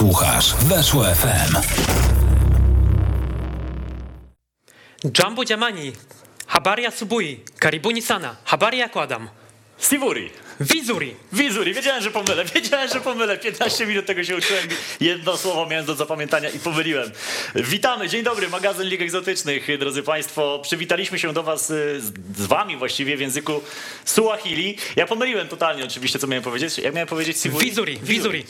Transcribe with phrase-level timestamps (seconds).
[0.00, 1.56] Słuchasz Weszło FM.
[5.18, 5.92] Jumbo Jamani,
[6.46, 9.28] habari asubuhi, karibuni sana, habari yako Adam?
[9.78, 10.30] Sivuri.
[10.60, 11.14] Wizuri.
[11.32, 13.38] Wizuri, wiedziałem, że pomylę, wiedziałem, że pomylę.
[13.38, 14.64] 15 minut tego się uczyłem,
[15.00, 17.10] jedno słowo miałem do zapamiętania i pomyliłem.
[17.54, 20.58] Witamy, dzień dobry, magazyn Lig Egzotycznych, drodzy Państwo.
[20.62, 23.62] Przywitaliśmy się do Was y, z, Wami właściwie w języku
[24.04, 24.76] Suahili.
[24.96, 26.78] Ja pomyliłem totalnie oczywiście, co miałem powiedzieć.
[26.78, 27.66] Jak miałem powiedzieć Sivuri?
[27.66, 28.44] Wizuri, wizuri.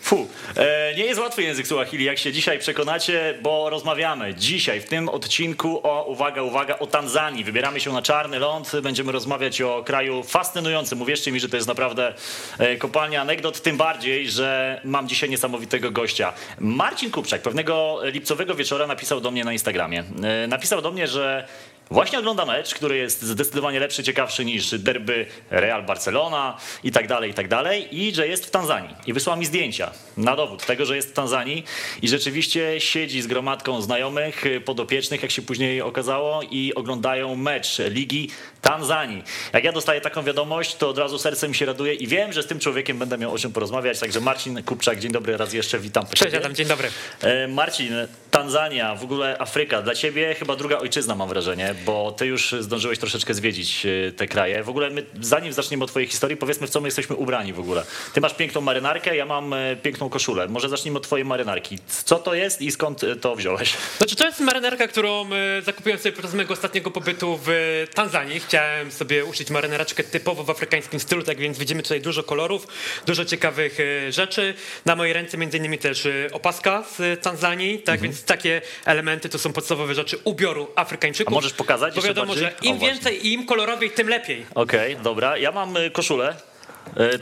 [0.00, 4.84] Fu, e, nie jest łatwy język Suahili, jak się dzisiaj przekonacie, bo rozmawiamy dzisiaj w
[4.84, 7.44] tym odcinku o, uwaga, uwaga, o Tanzanii.
[7.44, 11.02] Wybieramy się na czarny ląd, będziemy rozmawiać o kraju fascynującym.
[11.02, 12.14] Uwierzcie mi, że to jest naprawdę
[12.58, 16.32] e, kopalnia anegdot, tym bardziej, że mam dzisiaj niesamowitego gościa.
[16.58, 20.04] Marcin Kupczak pewnego lipcowego wieczora napisał do mnie na Instagramie.
[20.22, 21.48] E, napisał do mnie, że
[21.90, 27.30] Właśnie ogląda mecz, który jest zdecydowanie lepszy, ciekawszy niż derby Real Barcelona i tak dalej,
[27.30, 28.94] i tak dalej, i że jest w Tanzanii.
[29.06, 31.64] I wysłał mi zdjęcia na dowód tego, że jest w Tanzanii
[32.02, 38.30] i rzeczywiście siedzi z gromadką znajomych, podopiecznych, jak się później okazało, i oglądają mecz Ligi
[38.64, 39.22] Tanzanii.
[39.52, 42.42] Jak ja dostaję taką wiadomość, to od razu serce mi się raduje i wiem, że
[42.42, 43.98] z tym człowiekiem będę miał o czym porozmawiać.
[44.00, 46.06] Także Marcin Kupczak, dzień dobry raz jeszcze, witam.
[46.14, 46.88] Cześć Adam, dzień dobry.
[47.20, 47.92] E, Marcin,
[48.30, 52.98] Tanzania, w ogóle Afryka, dla ciebie chyba druga ojczyzna mam wrażenie, bo ty już zdążyłeś
[52.98, 54.62] troszeczkę zwiedzić e, te kraje.
[54.62, 57.60] W ogóle my, zanim zaczniemy od twojej historii, powiedzmy w co my jesteśmy ubrani w
[57.60, 57.84] ogóle.
[58.12, 60.48] Ty masz piękną marynarkę, ja mam e, piękną koszulę.
[60.48, 61.78] Może zacznijmy od twojej marynarki.
[62.04, 63.74] Co to jest i skąd to wziąłeś?
[63.98, 65.26] Znaczy to jest marynarka, którą
[65.62, 67.50] zakupiłem sobie podczas mojego ostatniego pobytu w
[67.94, 68.40] Tanzanii.
[68.54, 72.66] Chciałem sobie uszyć marynareczkę typowo w afrykańskim stylu, tak więc widzimy tutaj dużo kolorów,
[73.06, 73.78] dużo ciekawych
[74.10, 74.54] rzeczy.
[74.84, 78.00] Na mojej ręce między innymi też opaska z Tanzanii, tak mhm.
[78.12, 81.34] więc takie elementy to są podstawowe rzeczy ubioru Afrykańczyków.
[81.34, 81.94] A możesz pokazać?
[81.94, 84.46] Bo wiadomo, że im o, więcej i im kolorowiej, tym lepiej.
[84.54, 85.36] Okej, okay, dobra.
[85.36, 86.53] Ja mam koszulę E,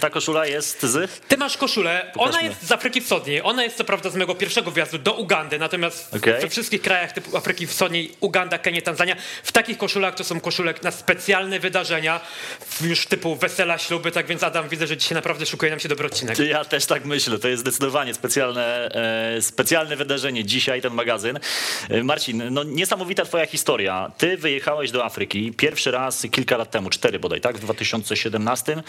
[0.00, 1.20] ta koszula jest z?
[1.28, 2.38] Ty masz koszulę, Pokażmy.
[2.38, 5.58] ona jest z Afryki Wschodniej, ona jest co prawda z mojego pierwszego wjazdu do Ugandy,
[5.58, 6.40] natomiast okay.
[6.40, 10.82] we wszystkich krajach typu Afryki Wschodniej, Uganda, Kenia, Tanzania, w takich koszulach to są koszulek
[10.82, 12.20] na specjalne wydarzenia,
[12.80, 16.06] już typu wesela, śluby, tak więc Adam, widzę, że dzisiaj naprawdę szukuje nam się dobry
[16.06, 16.38] odcinek.
[16.38, 18.88] Ja też tak myślę, to jest zdecydowanie specjalne,
[19.36, 21.38] e, specjalne wydarzenie dzisiaj, ten magazyn.
[21.90, 24.10] E, Marcin, no niesamowita twoja historia.
[24.18, 28.82] Ty wyjechałeś do Afryki pierwszy raz kilka lat temu, cztery bodaj, tak, w 2017.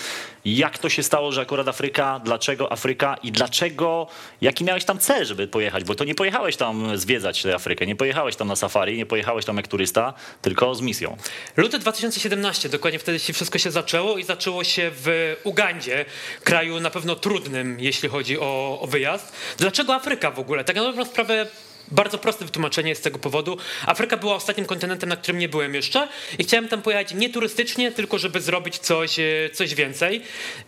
[0.46, 4.08] Jak jak to się stało, że akurat Afryka, dlaczego Afryka i dlaczego,
[4.42, 5.84] jaki miałeś tam cel, żeby pojechać?
[5.84, 9.46] Bo to nie pojechałeś tam zwiedzać tę Afrykę, nie pojechałeś tam na safari, nie pojechałeś
[9.46, 11.18] tam jak turysta, tylko z misją.
[11.58, 16.06] Luty 2017, dokładnie wtedy się wszystko się zaczęło i zaczęło się w Ugandzie,
[16.44, 19.34] kraju na pewno trudnym, jeśli chodzi o, o wyjazd.
[19.58, 20.64] Dlaczego Afryka w ogóle?
[20.64, 21.48] Tak na dobrą sprawę
[21.92, 23.58] bardzo proste wytłumaczenie jest z tego powodu.
[23.86, 26.08] Afryka była ostatnim kontynentem, na którym nie byłem jeszcze
[26.40, 29.24] i chciałem tam pojechać nie turystycznie, tylko żeby zrobić coś, e,
[29.54, 30.22] coś więcej.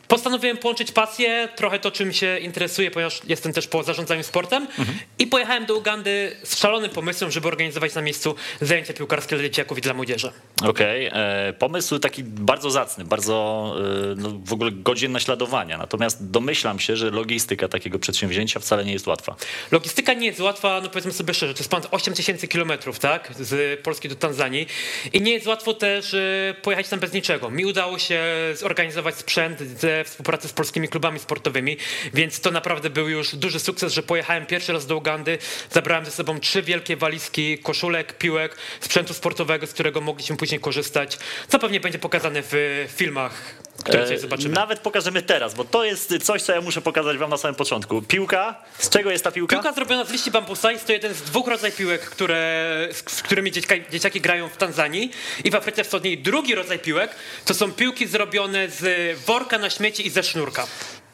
[0.08, 4.98] Postanowiłem połączyć pasję, trochę to, czym się interesuję, ponieważ jestem też po zarządzaniu sportem mhm.
[5.20, 9.78] i pojechałem do Ugandy z szalonym pomysłem, żeby organizować na miejscu zajęcia piłkarskie dla dzieciaków
[9.78, 10.32] i dla młodzieży.
[10.64, 11.20] Okej, okay.
[11.22, 13.76] E, pomysł taki bardzo zacny, bardzo
[14.12, 15.78] e, no, w ogóle godzien naśladowania.
[15.78, 19.36] Natomiast domyślam się, że logistyka takiego przedsięwzięcia wcale nie jest łatwa.
[19.72, 23.32] Logistyka nie jest łatwa, no powiedzmy sobie szczerze, to jest ponad 8 tysięcy kilometrów, tak,
[23.40, 24.68] z Polski do Tanzanii.
[25.14, 27.50] I nie jest łatwo też e, pojechać tam bez niczego.
[27.50, 28.24] Mi udało się
[28.54, 31.78] zorganizować sprzęt ze współpracy z polskimi klubami sportowymi,
[32.14, 35.38] więc to naprawdę był już duży sukces, że pojechałem pierwszy raz do Ugandy,
[35.72, 41.18] zabrałem ze sobą trzy wielkie walizki koszulek, piłek, sprzętu sportowego, z którego mogliśmy później korzystać,
[41.48, 44.56] co pewnie będzie pokazane w filmach które zobaczymy.
[44.56, 48.02] Nawet pokażemy teraz, bo to jest coś, co ja muszę pokazać wam na samym początku.
[48.02, 48.56] Piłka.
[48.78, 49.56] Z czego jest ta piłka?
[49.56, 50.72] Piłka zrobiona z liści bambusa.
[50.72, 55.12] Jest to jeden z dwóch rodzajów piłek, które, z którymi dzieciaki, dzieciaki grają w Tanzanii
[55.44, 56.18] i w Afryce Wschodniej.
[56.18, 57.16] Drugi rodzaj piłek
[57.46, 60.68] to są piłki zrobione z worka na śmieci i ze sznurka.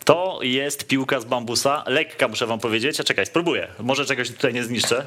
[0.06, 1.84] To jest piłka z bambusa.
[1.88, 3.00] Lekka, muszę wam powiedzieć.
[3.00, 3.68] A czekaj, spróbuję.
[3.80, 5.06] Może czegoś tutaj nie zniszczę.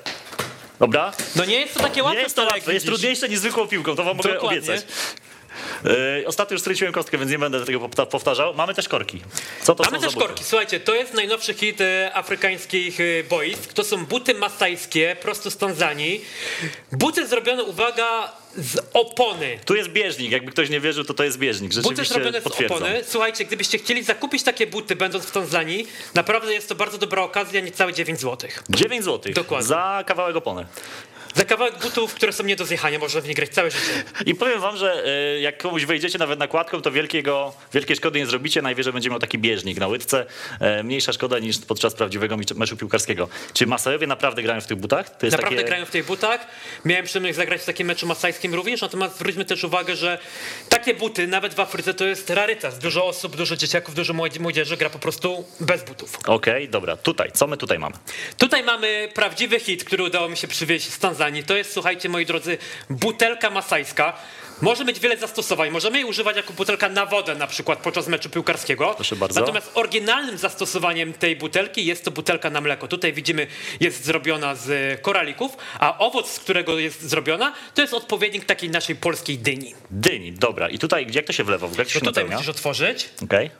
[0.80, 1.12] Dobra?
[1.36, 2.16] No nie jest to takie łatwe.
[2.16, 4.58] Nie jest to łatwe, jest trudniejsze niż zwykłą piłką, to wam mogę Dokładnie.
[4.58, 4.86] obiecać.
[5.84, 8.54] E, ostatnio już straciłem kostkę, więc nie będę tego powtarzał.
[8.54, 9.20] Mamy też korki.
[9.62, 10.44] Co to Mamy też korki.
[10.44, 13.72] Słuchajcie, to jest najnowszy hit e, afrykańskich e, boisk.
[13.72, 16.24] To są buty masajskie, prosto z Tanzanii.
[16.92, 19.58] Buty zrobione, uwaga, z opony.
[19.64, 21.74] Tu jest bieżnik, jakby ktoś nie wierzył, to to jest bieżnik.
[21.74, 23.04] Buty zrobione z opony.
[23.06, 27.60] Słuchajcie, gdybyście chcieli zakupić takie buty, będąc w Tanzanii, naprawdę jest to bardzo dobra okazja,
[27.60, 28.50] niecałe 9 zł.
[28.70, 29.32] 9 zł?
[29.32, 29.66] Dokładnie.
[29.66, 30.66] Za kawałek opony.
[31.34, 34.04] Za kawałek butów, które są nie do zjechania, można w nie grać całe życie.
[34.26, 38.26] I powiem wam, że e, jak komuś wejdziecie nawet nakładką, to wielkiego, wielkiej szkody nie
[38.26, 38.62] zrobicie.
[38.62, 40.26] Najwyżej będzie miał taki bieżnik na łydce.
[40.60, 43.28] E, Mniejsza szkoda niż podczas prawdziwego mecz- meczu piłkarskiego.
[43.52, 45.06] Czy Masajowie naprawdę grają w tych butach?
[45.22, 45.64] Naprawdę takie...
[45.68, 46.46] grają w tych butach.
[46.84, 50.18] Miałem przyjemność zagrać w takim meczu masajskim również, natomiast zwróćmy też uwagę, że
[50.68, 52.78] takie buty, nawet w Afryce, to jest rarytas.
[52.78, 56.18] Dużo osób, dużo dzieciaków, dużo młodzi- młodzieży gra po prostu bez butów.
[56.26, 56.96] Okej, dobra.
[56.96, 57.94] Tutaj, co my tutaj mamy?
[58.38, 61.23] Tutaj mamy prawdziwy hit, który udało mi się przywieźć z Tanzanii.
[61.46, 62.58] To jest, słuchajcie, moi drodzy,
[62.90, 64.12] butelka masajska.
[64.62, 65.70] Może mieć wiele zastosowań.
[65.70, 68.92] Możemy jej używać jako butelka na wodę, na przykład podczas meczu piłkarskiego.
[68.94, 69.40] Proszę bardzo.
[69.40, 72.88] Natomiast oryginalnym zastosowaniem tej butelki jest to butelka na mleko.
[72.88, 73.46] Tutaj widzimy,
[73.80, 78.96] jest zrobiona z koralików, a owoc, z którego jest zrobiona, to jest odpowiednik takiej naszej
[78.96, 79.74] polskiej dyni.
[79.90, 80.68] Dyni, dobra.
[80.68, 81.66] I tutaj, jak to się wlewa?
[81.66, 82.36] W ogóle jak to To się tutaj napełnia?
[82.36, 83.08] musisz otworzyć.
[83.24, 83.50] Okej.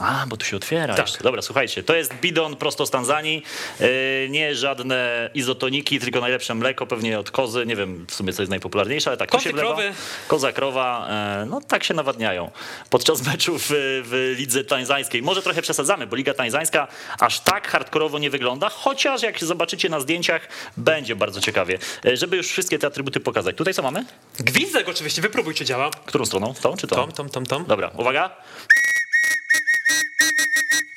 [0.00, 1.06] A, bo tu się otwiera Tak.
[1.06, 1.24] jeszcze.
[1.24, 3.42] Dobra, słuchajcie, to jest bidon prosto z Tanzanii.
[3.80, 3.86] Yy,
[4.30, 7.66] nie żadne izotoniki, tylko najlepsze mleko, pewnie od kozy.
[7.66, 9.68] Nie wiem w sumie, co jest najpopularniejsze, ale tak, tu Kozy, się wlewa.
[9.68, 9.92] krowy.
[10.28, 11.08] Koza, krowa,
[11.42, 12.50] e, no tak się nawadniają.
[12.90, 13.72] Podczas meczów w,
[14.04, 15.22] w lidze tańzańskiej.
[15.22, 16.88] Może trochę przesadzamy, bo liga tańzańska
[17.18, 21.78] aż tak hardkorowo nie wygląda, chociaż jak zobaczycie na zdjęciach, będzie bardzo ciekawie.
[22.06, 23.56] E, Żeby już wszystkie te atrybuty pokazać.
[23.56, 24.04] Tutaj co mamy?
[24.38, 25.90] Gwizdek oczywiście, wypróbuj, czy działa.
[26.06, 26.54] Którą stroną?
[26.62, 26.96] Tą czy tą?
[26.96, 27.64] Tom, tom, tom, tom.
[27.64, 28.30] Dobra, uwaga.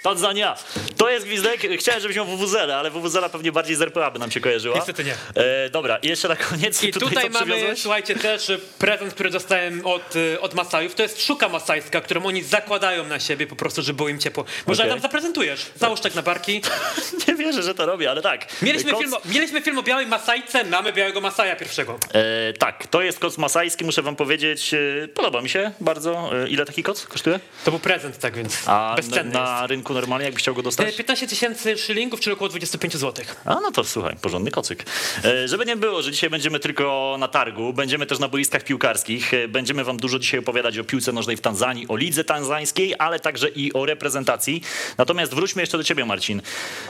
[0.03, 0.55] Tanzania.
[0.97, 1.61] To jest gwizdek.
[1.79, 4.75] Chciałem, żebyś miał WWZL, ale WWZL pewnie bardziej z RPA by nam się kojarzyła.
[4.75, 5.15] Niestety nie.
[5.35, 6.83] E, dobra, i jeszcze na koniec.
[6.83, 10.95] I tutaj, co mamy, słuchajcie, też prezent, który dostałem od, y, od Masajów.
[10.95, 14.45] To jest szuka masajska, którą oni zakładają na siebie po prostu, żeby było im ciepło.
[14.67, 14.91] Może Okej.
[14.91, 15.65] nam zaprezentujesz.
[15.75, 16.61] Załóż tak na barki.
[17.27, 18.61] Nie wierzę, że to robię, ale tak.
[18.61, 21.99] Mieliśmy, Koc- film, o- mieliśmy film o białej Masajce, mamy białego Masaja pierwszego.
[22.13, 24.73] E, tak, to jest koc masajski, muszę wam powiedzieć.
[24.73, 26.29] E, podoba mi się bardzo.
[26.43, 27.39] E, ile taki koc kosztuje?
[27.65, 30.63] To był prezent, tak więc A bezcenny na, na rynku normalnie, jakbyś chciał go E,
[30.63, 30.95] dostać?
[30.95, 33.25] 15 tysięcy szylingów, czyli około 25 zł.
[33.45, 34.85] A no to słuchaj, porządny kocyk.
[35.25, 39.33] E, Żeby nie było, że dzisiaj będziemy tylko na targu, będziemy też na boiskach piłkarskich.
[39.33, 43.19] E, Będziemy wam dużo dzisiaj opowiadać o piłce nożnej w Tanzanii, o lidze tanzańskiej, ale
[43.19, 44.61] także i o reprezentacji.
[44.97, 46.41] Natomiast wróćmy jeszcze do ciebie, Marcin.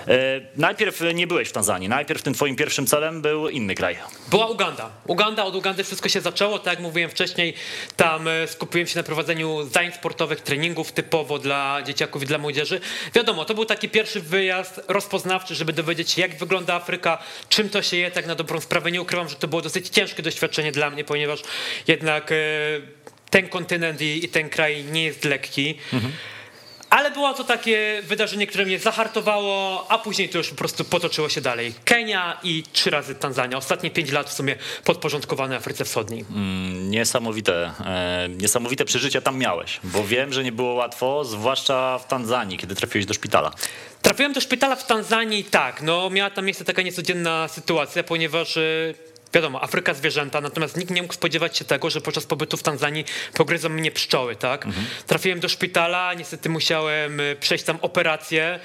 [0.08, 0.14] E,
[0.58, 3.98] Najpierw nie byłeś w Tanzanii, najpierw tym twoim pierwszym celem był inny kraj.
[4.30, 4.90] Była Uganda.
[5.08, 7.54] Uganda, od Ugandy wszystko się zaczęło, tak jak mówiłem wcześniej,
[7.96, 12.82] tam e, skupiłem się na prowadzeniu zajęć sportowych, treningów typowo dla dzieciaków i dla młodzieży.
[13.16, 17.18] Wiadomo, to był taki pierwszy wyjazd rozpoznawczy, żeby dowiedzieć się, jak wygląda Afryka,
[17.50, 18.92] czym to się je, tak na dobrą sprawę.
[18.92, 21.42] Nie ukrywam, że to było dosyć ciężkie doświadczenie dla mnie, ponieważ
[21.88, 22.36] jednak e,
[23.30, 25.78] ten kontynent i, ten kraj nie jest lekki.
[26.94, 31.30] Ale było to takie wydarzenie, które mnie zahartowało, a później to już po prostu potoczyło
[31.30, 31.74] się dalej.
[31.86, 33.58] Kenia i trzy razy Tanzania.
[33.58, 36.26] Ostatnie pięć lat w sumie podporządkowane Afryce Wschodniej.
[36.74, 42.58] Niesamowite, e, niesamowite przeżycia tam miałeś, bo wiem, że nie było łatwo, zwłaszcza w Tanzanii,
[42.58, 43.52] kiedy trafiłeś do szpitala.
[44.02, 48.58] Trafiłem do szpitala w Tanzanii, tak, no miała tam miejsce taka niecodzienna sytuacja, ponieważ...
[48.58, 52.64] e, Wiadomo, Afryka zwierzęta, natomiast nikt nie mógł spodziewać się tego, że podczas pobytu w
[52.64, 54.66] Tanzanii pogryzą mnie pszczoły, tak?
[55.08, 58.60] Trafiłem do szpitala, niestety musiałem e, przejść tam operację.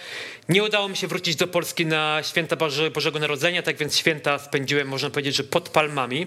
[0.49, 4.39] Nie udało mi się wrócić do Polski na święta Boże, Bożego Narodzenia, tak więc święta
[4.39, 6.27] spędziłem, można powiedzieć, że pod palmami.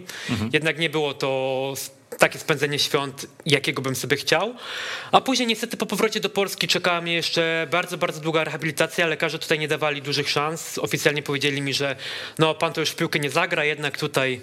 [0.53, 1.73] Jednak nie było to
[2.21, 4.55] takie spędzenie świąt, jakiego bym sobie chciał.
[5.11, 9.07] A później niestety po powrocie do Polski czekała mnie jeszcze bardzo, bardzo długa rehabilitacja.
[9.07, 10.77] Lekarze tutaj nie dawali dużych szans.
[10.77, 11.95] Oficjalnie powiedzieli mi, że
[12.39, 14.41] no pan to już w piłkę nie zagra, jednak tutaj...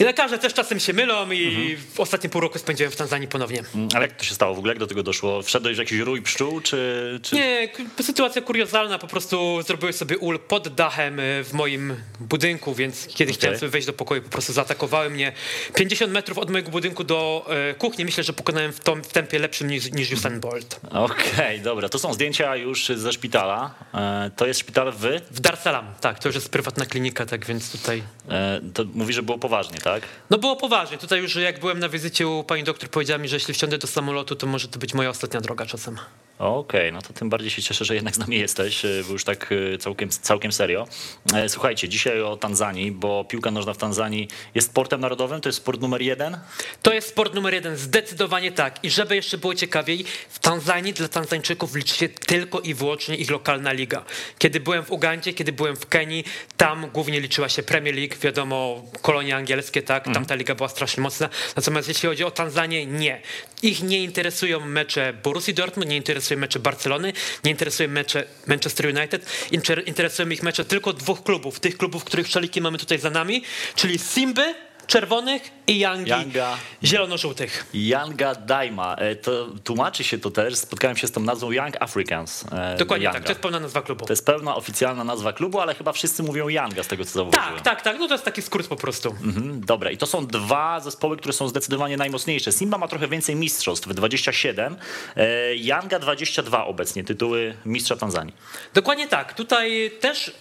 [0.00, 3.62] I lekarze też czasem się mylą i w ostatnie pół roku spędziłem w Tanzanii ponownie.
[3.74, 4.70] Mm, Ale jak to się stało w ogóle?
[4.72, 5.42] Jak do tego doszło?
[5.42, 7.20] Wszedłeś w jakiś rój pszczół, czy...
[7.22, 7.34] czy...
[7.36, 7.68] Nie,
[8.02, 13.32] sytuacja kuriozalna, po prostu zrobiłem sobie ul pod dachem y, w moim budynku, więc kiedy
[13.32, 15.32] chciałem sobie wejść do pokoju, po prostu zaatakowały mnie
[15.74, 18.04] 50 metrów od mojego budynku do e, kuchni.
[18.04, 20.80] Myślę, że pokonałem w, tom, w tempie lepszym niż, niż Usain Bolt.
[20.90, 21.88] Okej, dobra.
[21.88, 23.74] To są zdjęcia już ze szpitala.
[23.94, 25.20] E, To jest szpital w...
[25.30, 28.02] W Dar Salaam, tak, to już jest prywatna klinika, tak więc tutaj...
[28.28, 29.87] e, To mówi, że było poważnie, tak?
[30.30, 33.36] No było poważnie, tutaj już jak byłem na wizycie u pani doktor powiedziała mi, że
[33.36, 35.98] jeśli wsiądę do samolotu, to może to być moja ostatnia droga czasem.
[36.38, 39.24] Okej, no to tym bardziej się cieszę, że jednak z nami jesteś, e, bo już
[39.24, 40.86] tak e, całkiem, całkiem serio.
[41.34, 45.58] E, Słuchajcie, dzisiaj o Tanzanii, bo piłka nożna w Tanzanii jest sportem narodowym, to jest
[45.58, 46.38] sport numer jeden.
[46.82, 48.84] To jest sport numer jeden, zdecydowanie tak.
[48.84, 53.30] I żeby jeszcze było ciekawiej, w Tanzanii dla Tanzańczyków liczy się tylko i wyłącznie ich
[53.30, 54.04] lokalna liga.
[54.38, 56.24] Kiedy byłem w Ugandzie, kiedy byłem w Kenii,
[56.56, 61.02] tam głównie liczyła się Premier League, wiadomo, kolonie angielskie, tak, tam ta liga była strasznie
[61.02, 61.28] mocna.
[61.56, 63.22] Natomiast jeśli chodzi o Tanzanię, nie.
[63.62, 67.12] Ich nie interesują mecze Borussii Dortmund, nie interesują mecze Barcelony,
[67.44, 72.26] nie interesują mecze Manchester United, Inter- interesują ich mecze tylko dwóch klubów, tych klubów, których
[72.26, 73.42] szaliki mamy tutaj za nami,
[73.74, 74.54] czyli Simby
[74.88, 76.56] czerwonych i Yangi Yanga.
[76.84, 77.66] zielono-żółtych.
[77.74, 78.94] Yanga Daima.
[78.96, 82.44] E, To tłumaczy się to też, spotkałem się z tą nazwą Young Africans.
[82.52, 83.18] e, Dokładnie Yanga.
[83.18, 84.06] tak, to jest pełna nazwa klubu.
[84.06, 87.54] To jest pełna oficjalna nazwa klubu, ale chyba wszyscy mówią Yanga z tego co zauważyłem.
[87.54, 89.08] Tak, tak, tak, no to jest taki skrót po prostu.
[89.24, 92.52] Mhm, Dobra, i to są dwa zespoły, które są zdecydowanie najmocniejsze.
[92.52, 94.76] Simba ma trochę więcej mistrzostw, 27,
[95.16, 98.34] e, Yanga 22 obecnie, tytuły mistrza Tanzanii.
[98.74, 99.34] Dokładnie tak.
[99.34, 100.32] Tutaj też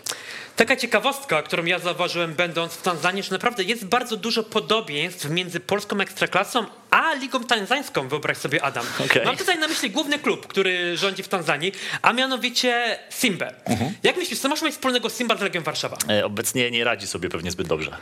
[0.57, 5.59] taka ciekawostka, którą ja zauważyłem będąc w Tanzanii, że naprawdę jest bardzo dużo podobieństw między
[5.59, 8.85] polską ekstraklasą a ligą tanzańską, wyobraź sobie Adam.
[9.05, 9.25] Okej.
[9.25, 11.71] Mam tutaj na myśli główny klub, który rządzi w Tanzanii,
[12.01, 13.53] a mianowicie Simbę.
[13.65, 13.93] Mhm.
[14.03, 15.97] Jak myślisz, co masz mieć wspólnego Simba z Legią Warszawa?
[16.09, 17.97] E, Obecnie nie radzi sobie pewnie zbyt dobrze.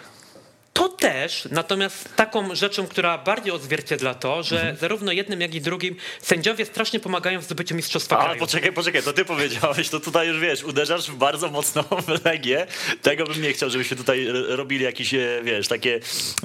[0.75, 4.77] To też, natomiast taką rzeczą, która bardziej odzwierciedla to, że Mhm.
[4.77, 9.13] zarówno jednym, jak i drugim sędziowie strasznie pomagają w zdobyciu mistrzostwa Ale poczekaj, poczekaj, to
[9.13, 11.83] ty powiedziałeś, to tutaj już wiesz, uderzasz w bardzo mocną
[12.25, 12.67] Legię.
[13.01, 15.99] Tego bym nie chciał, żebyśmy tutaj robili jakieś, e, wiesz, takie,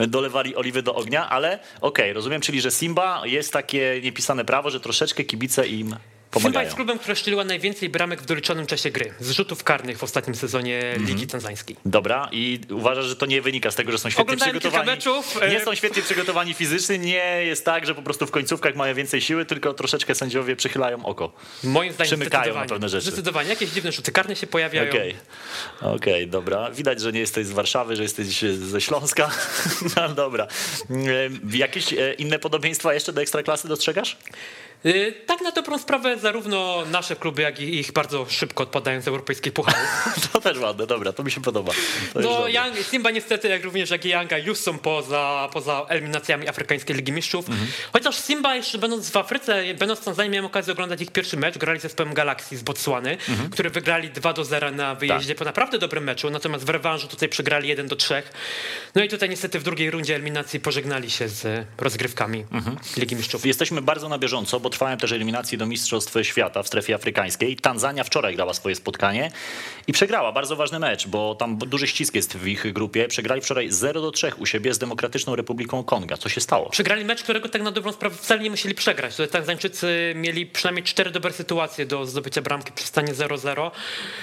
[0.09, 4.81] dolewali oliwy do ognia, ale okej, rozumiem, czyli że Simba jest takie niepisane prawo, że
[4.81, 5.97] troszeczkę kibice im
[6.31, 6.65] Simba pomagają.
[6.65, 10.35] jest klubem, która strzeliła najwięcej bramek w doliczonym czasie gry, z rzutów karnych w ostatnim
[10.37, 11.07] sezonie Mhm.
[11.07, 11.77] Ligi Tanzańskiej.
[11.85, 14.91] Dobra, i uważasz, że to nie wynika z tego, że są świetnie Oglądałem przygotowani.
[14.91, 18.75] meczów, e- Nie są świetnie przygotowani fizycznie, nie jest tak, że po prostu w końcówkach
[18.77, 21.33] mają więcej siły, tylko troszeczkę sędziowie przychylają oko.
[21.65, 23.07] Moim zdaniem Przymykają na pewne rzeczy.
[23.07, 23.49] Zdecydowanie.
[23.49, 24.91] Jakieś dziwne rzuty karne się pojawiają.
[24.91, 25.17] Okej,
[25.81, 26.71] okej, dobra.
[26.71, 28.27] Widać, że nie jesteś z Warszawy, że jesteś
[28.59, 29.31] ze Śląska.
[29.97, 30.47] No dobra.
[30.91, 30.97] E,
[31.57, 34.17] Jakieś e, inne podobieństwa jeszcze do Ekstraklasy dostrzegasz?
[34.87, 39.09] Y, Tak na dobrą sprawę zarówno nasze kluby, jak i ich bardzo szybko odpadają z
[39.09, 39.81] europejskich pucharów.
[40.33, 41.73] To też ładne, dobra, to mi się podoba.
[42.15, 42.49] To No.
[42.49, 47.13] Young, Simba niestety, jak również jak i Yanga, już są poza, poza eliminacjami Afrykańskiej Ligi
[47.13, 47.49] Mistrzów.
[47.49, 47.69] Mhm.
[47.93, 51.59] Chociaż Simba jeszcze będąc w Afryce, będąc w Tanzanii, miałem okazję oglądać ich pierwszy mecz.
[51.59, 53.51] Grali z zespołem Galaxy z Botswany, Mhm.
[53.51, 56.31] który wygrali 2 do 0 na wyjeździe po naprawdę dobrym meczu.
[56.31, 58.23] Natomiast w rewanżu tutaj przegrali 1 do 3.
[58.95, 62.77] No i tutaj niestety w drugiej rundzie eliminacji pożegnali się z rozgrywkami Mhm.
[62.97, 63.47] Ligi Mistrzów.
[63.47, 67.57] Jesteśmy bardzo na bieżąco, bo trwają też eliminacje do Mistrzostw Świata w strefie afrykańskiej.
[67.57, 69.31] Tanzania wczoraj grała swoje spotkanie
[69.87, 70.33] i przegrała.
[70.33, 73.09] Bardzo ważny mecz, bo tam duży ścisk jest w ich grupie.
[73.09, 76.17] Przegrali wczoraj 0 do 3 u siebie z Demokratyczną Republiką Konga.
[76.17, 76.71] Co się stało?
[76.71, 79.17] Przegrali mecz, którego tak na dobrą sprawę wcale nie musieli przegrać.
[79.17, 83.71] Tutaj Tanzańczycy mieli przynajmniej cztery dobre sytuacje do zdobycia bramki przy stanie 0-0.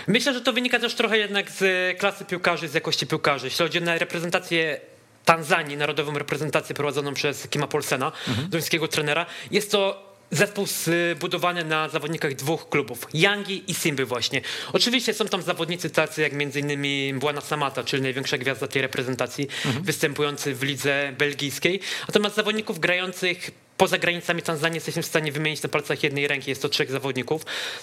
[0.08, 3.48] Myślę, że to wynika też trochę jednak z klasy piłkarzy, z jakości piłkarzy.
[3.48, 4.80] Jeśli chodzi o reprezentację
[5.26, 8.12] Tanzanii, narodową reprezentację prowadzoną przez Kima Polsena,
[8.50, 14.42] duńskiego trenera, jest to Zespół zbudowany na zawodnikach dwóch klubów, Yangi i Simby właśnie.
[14.74, 17.20] Oczywiście są tam zawodnicy tacy jak m.in.
[17.20, 19.48] Błana Samata, czyli największa gwiazda tej reprezentacji,
[19.82, 21.80] występujący w lidze belgijskiej.
[22.08, 26.62] Natomiast zawodników grających poza granicami Tanzanii jesteśmy w stanie wymienić na palcach jednej ręki, jest
[26.62, 27.42] to trzech zawodników.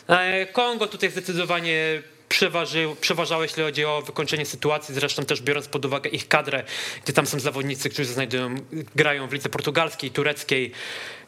[0.09, 5.85] E, Kongo tutaj zdecydowanie przeważył, przeważało, jeśli chodzi o wykończenie sytuacji, zresztą też biorąc pod
[5.85, 6.65] uwagę ich kadrę,
[7.05, 8.55] gdzie tam są zawodnicy, którzy znajdują,
[8.97, 10.73] grają w lidze portugalskiej, tureckiej,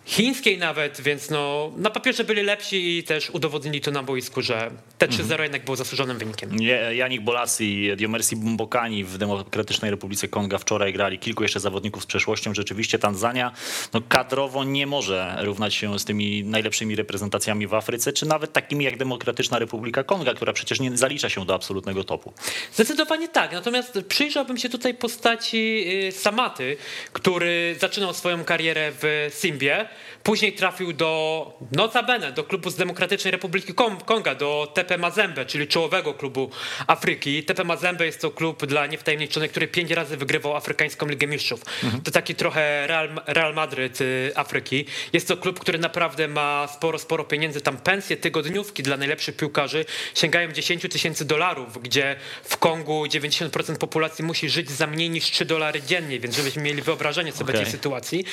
[0.07, 4.71] chińskiej nawet, więc no, na papierze byli lepsi i też udowodnili to na boisku, że
[4.99, 6.51] te 3-0 jednak było zasłużonym wynikiem.
[6.93, 12.55] Janik Bolasi, Diomersi Bumbokani w Demokratycznej Republice Konga wczoraj grali kilku jeszcze zawodników z przeszłością.
[12.55, 13.53] Rzeczywiście Tanzania
[13.93, 18.85] no, kadrowo nie może równać się z tymi najlepszymi reprezentacjami w Afryce, czy nawet takimi
[18.85, 22.33] jak Demokratyczna Republika Konga, która przecież nie zalicza się do absolutnego topu.
[22.73, 26.77] Zdecydowanie tak, natomiast przyjrzałbym się tutaj postaci y, Samaty,
[27.13, 29.87] który zaczynał swoją karierę w Simbie,
[30.23, 33.75] później trafił do notabene, do klubu z Demokratycznej Republiki
[34.05, 36.51] Konga, do TP Mazembe, czyli czołowego klubu
[36.87, 37.45] Afryki.
[37.45, 41.61] TP Mazembe jest to klub dla niewtajemniczonych, który pięć razy wygrywał Afrykańską Ligę Mistrzów.
[42.05, 44.85] To taki trochę Real, Real Madryt y, Afryki.
[45.13, 47.61] Jest to klub, który naprawdę ma sporo, sporo pieniędzy.
[47.61, 49.85] Tam pensje tygodniówki dla najlepszych piłkarzy
[50.15, 55.45] sięgają 10 tysięcy dolarów, gdzie w Kongu 90% populacji musi żyć za mniej niż 3
[55.45, 57.65] dolary dziennie, więc żebyśmy mieli wyobrażenie sobie Okej.
[57.65, 58.25] tej sytuacji.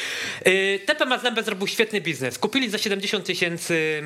[0.48, 2.40] Y, TP Mazembe zrobił świetny biznes.
[2.40, 4.04] Kupili za 70 tysięcy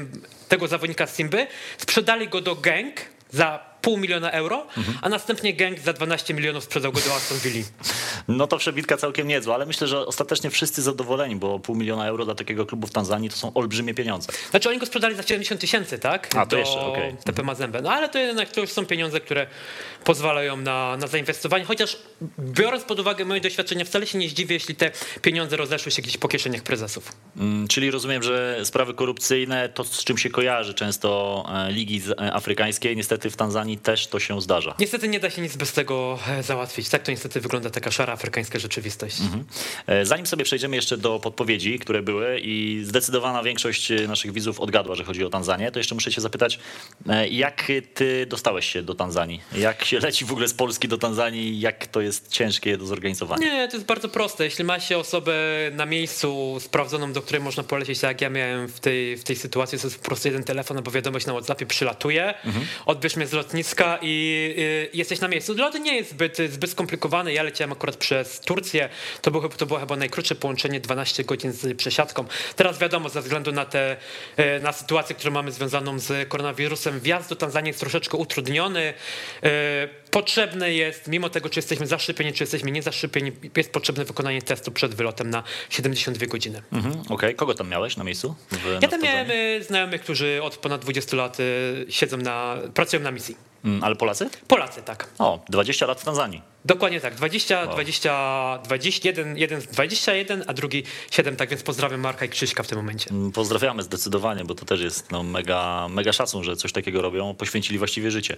[0.47, 2.95] tego zawodnika z Simby, sprzedali go do Genk
[3.31, 4.67] za pół miliona euro,
[5.01, 7.65] a następnie Genk za 12 milionów sprzedał go do Aston Villa.
[8.27, 12.25] No to przebitka całkiem niezła, ale myślę, że ostatecznie wszyscy zadowoleni, bo pół miliona euro
[12.25, 14.27] dla takiego klubu w Tanzanii to są olbrzymie pieniądze.
[14.49, 16.35] Znaczy oni go sprzedali za 70 tysięcy, tak?
[16.35, 17.15] A, to Do jeszcze, okej.
[17.23, 17.81] TP Mazembe.
[17.81, 19.47] No ale to jednak to już są pieniądze, które
[20.03, 21.97] pozwalają na, na zainwestowanie, chociaż
[22.39, 24.91] biorąc pod uwagę moje doświadczenia, wcale się nie zdziwię, jeśli te
[25.21, 27.11] pieniądze rozeszły się gdzieś po kieszeniach prezesów.
[27.37, 32.33] Mm, Czyli rozumiem, że sprawy korupcyjne, to z czym się kojarzy często e, ligi e,
[32.33, 34.75] afrykańskie, niestety w Tanzanii Tanzanii też to się zdarza.
[34.79, 36.89] Niestety nie da się nic bez tego e, załatwić.
[36.89, 39.21] Tak to niestety wygląda taka szara afrykańska rzeczywistość.
[39.21, 39.45] Mhm.
[39.87, 44.95] E, zanim sobie przejdziemy jeszcze do podpowiedzi, które były i zdecydowana większość naszych widzów odgadła,
[44.95, 46.59] że chodzi o Tanzanię, to jeszcze muszę cię zapytać,
[47.09, 49.41] e, jak ty dostałeś się do Tanzanii?
[49.55, 51.59] Jak się leci w ogóle z Polski do Tanzanii?
[51.59, 53.47] Jak to jest ciężkie do zorganizowania?
[53.47, 54.43] Nie, to jest bardzo proste.
[54.43, 55.35] Jeśli ma się osobę
[55.71, 59.35] na miejscu sprawdzoną, do której można polecieć, tak jak ja miałem w tej, w tej
[59.35, 62.65] sytuacji, to jest po prostu jeden telefon albo wiadomość na WhatsAppie, przylatuje, mhm.
[62.85, 63.56] odbierz mnie z lotniska
[64.01, 64.55] i
[64.93, 65.55] y, jesteś na miejscu.
[65.55, 67.33] Lot nie jest zbyt, zbyt skomplikowany.
[67.33, 68.89] Ja leciałem akurat przez Turcję.
[69.21, 72.25] To było, to było chyba najkrótsze połączenie, 12 godzin z przesiadką.
[72.55, 73.97] Teraz wiadomo, ze względu na te,
[74.39, 78.93] y, na sytuację, którą mamy związaną z koronawirusem, wjazd do Tanzanii jest troszeczkę utrudniony.
[79.43, 79.49] Y,
[80.11, 84.95] potrzebne jest, mimo tego, czy jesteśmy zaszczepieni, czy jesteśmy niezaszczepieni, jest potrzebne wykonanie testu przed
[84.95, 86.61] wylotem na 72 godziny.
[86.71, 87.33] Mhm, Okej, okay.
[87.33, 88.35] kogo tam miałeś na miejscu?
[88.51, 89.27] W, ja tam miałem
[89.61, 91.37] znajomych, którzy od ponad 20 lat
[91.89, 93.46] siedzą na, pracują na misji.
[93.65, 94.29] Mm, ale Polacy?
[94.47, 95.09] Polacy, tak.
[95.19, 96.41] O, 20 lat w Tanzanii.
[96.65, 97.73] Dokładnie tak, 20, wow.
[97.73, 102.77] 20, 21, jeden 21, a drugi 7, tak więc pozdrawiam Marka i Krzyśka w tym
[102.77, 103.09] momencie.
[103.09, 107.35] Mm, pozdrawiamy zdecydowanie, bo to też jest no, mega, mega szacun, że coś takiego robią,
[107.35, 108.37] poświęcili właściwie życie.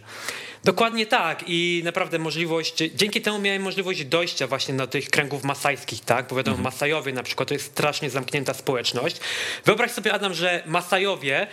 [0.64, 6.06] Dokładnie tak i naprawdę możliwość, dzięki temu miałem możliwość dojścia właśnie do tych kręgów masajskich,
[6.06, 6.74] tak, bo wiadomo, mhm.
[6.74, 9.18] Masajowie na przykład to jest strasznie zamknięta społeczność.
[9.66, 11.48] Wyobraź sobie Adam, że Masajowie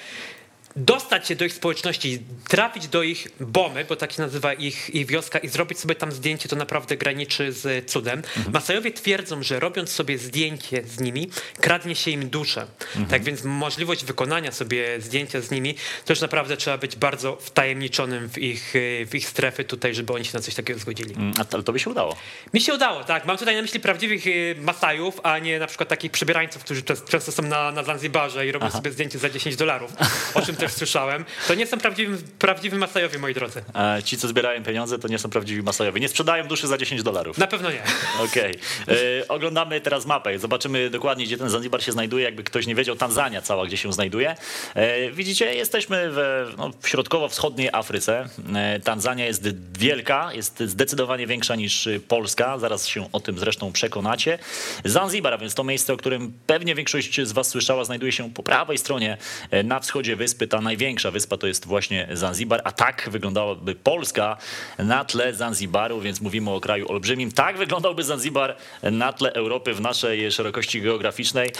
[0.76, 5.06] dostać się do ich społeczności, trafić do ich bomy, bo tak się nazywa ich, ich
[5.06, 8.18] wioska i zrobić sobie tam zdjęcie, to naprawdę graniczy z cudem.
[8.18, 8.52] Mhm.
[8.52, 11.30] Masajowie twierdzą, że robiąc sobie zdjęcie z nimi,
[11.60, 12.66] kradnie się im duszę.
[12.80, 13.06] Mhm.
[13.06, 18.28] Tak więc możliwość wykonania sobie zdjęcia z nimi, to już naprawdę trzeba być bardzo wtajemniczonym
[18.28, 18.74] w ich,
[19.06, 21.14] w ich strefy tutaj, żeby oni się na coś takiego zgodzili.
[21.14, 22.16] Mm, a to by się udało?
[22.54, 23.26] Mi się udało, tak.
[23.26, 27.32] Mam tutaj na myśli prawdziwych y, Masajów, a nie na przykład takich przebierańców, którzy często
[27.32, 28.76] są na, na Zanzibarze i robią Aha.
[28.76, 29.92] sobie zdjęcie za 10 dolarów,
[30.34, 31.24] o czym też słyszałem.
[31.48, 33.62] To nie są prawdziwi, prawdziwi Masajowie, moi drodzy.
[33.74, 36.00] A ci, co zbierają pieniądze, to nie są prawdziwi Masajowie.
[36.00, 37.38] Nie sprzedają duszy za 10 dolarów.
[37.38, 37.82] Na pewno nie.
[38.24, 38.56] Okej.
[38.84, 38.96] Okay.
[39.20, 42.24] E, oglądamy teraz mapę zobaczymy dokładnie, gdzie ten Zanzibar się znajduje.
[42.24, 44.36] Jakby ktoś nie wiedział, Tanzania cała, gdzie się znajduje.
[44.74, 48.28] E, widzicie, jesteśmy w, no, w środkowo-wschodniej Afryce.
[48.54, 49.42] E, Tanzania jest
[49.78, 52.58] wielka, jest zdecydowanie większa niż Polska.
[52.58, 54.38] Zaraz się o tym zresztą przekonacie.
[54.84, 58.78] Zanzibar, więc to miejsce, o którym pewnie większość z was słyszała, znajduje się po prawej
[58.78, 59.16] stronie
[59.64, 60.46] na wschodzie wyspy.
[60.56, 64.36] Ta największa wyspa to jest właśnie Zanzibar, a tak wyglądałaby Polska
[64.78, 67.32] na tle Zanzibaru, więc mówimy o kraju olbrzymim.
[67.32, 71.50] Tak wyglądałby Zanzibar na tle Europy w naszej szerokości geograficznej.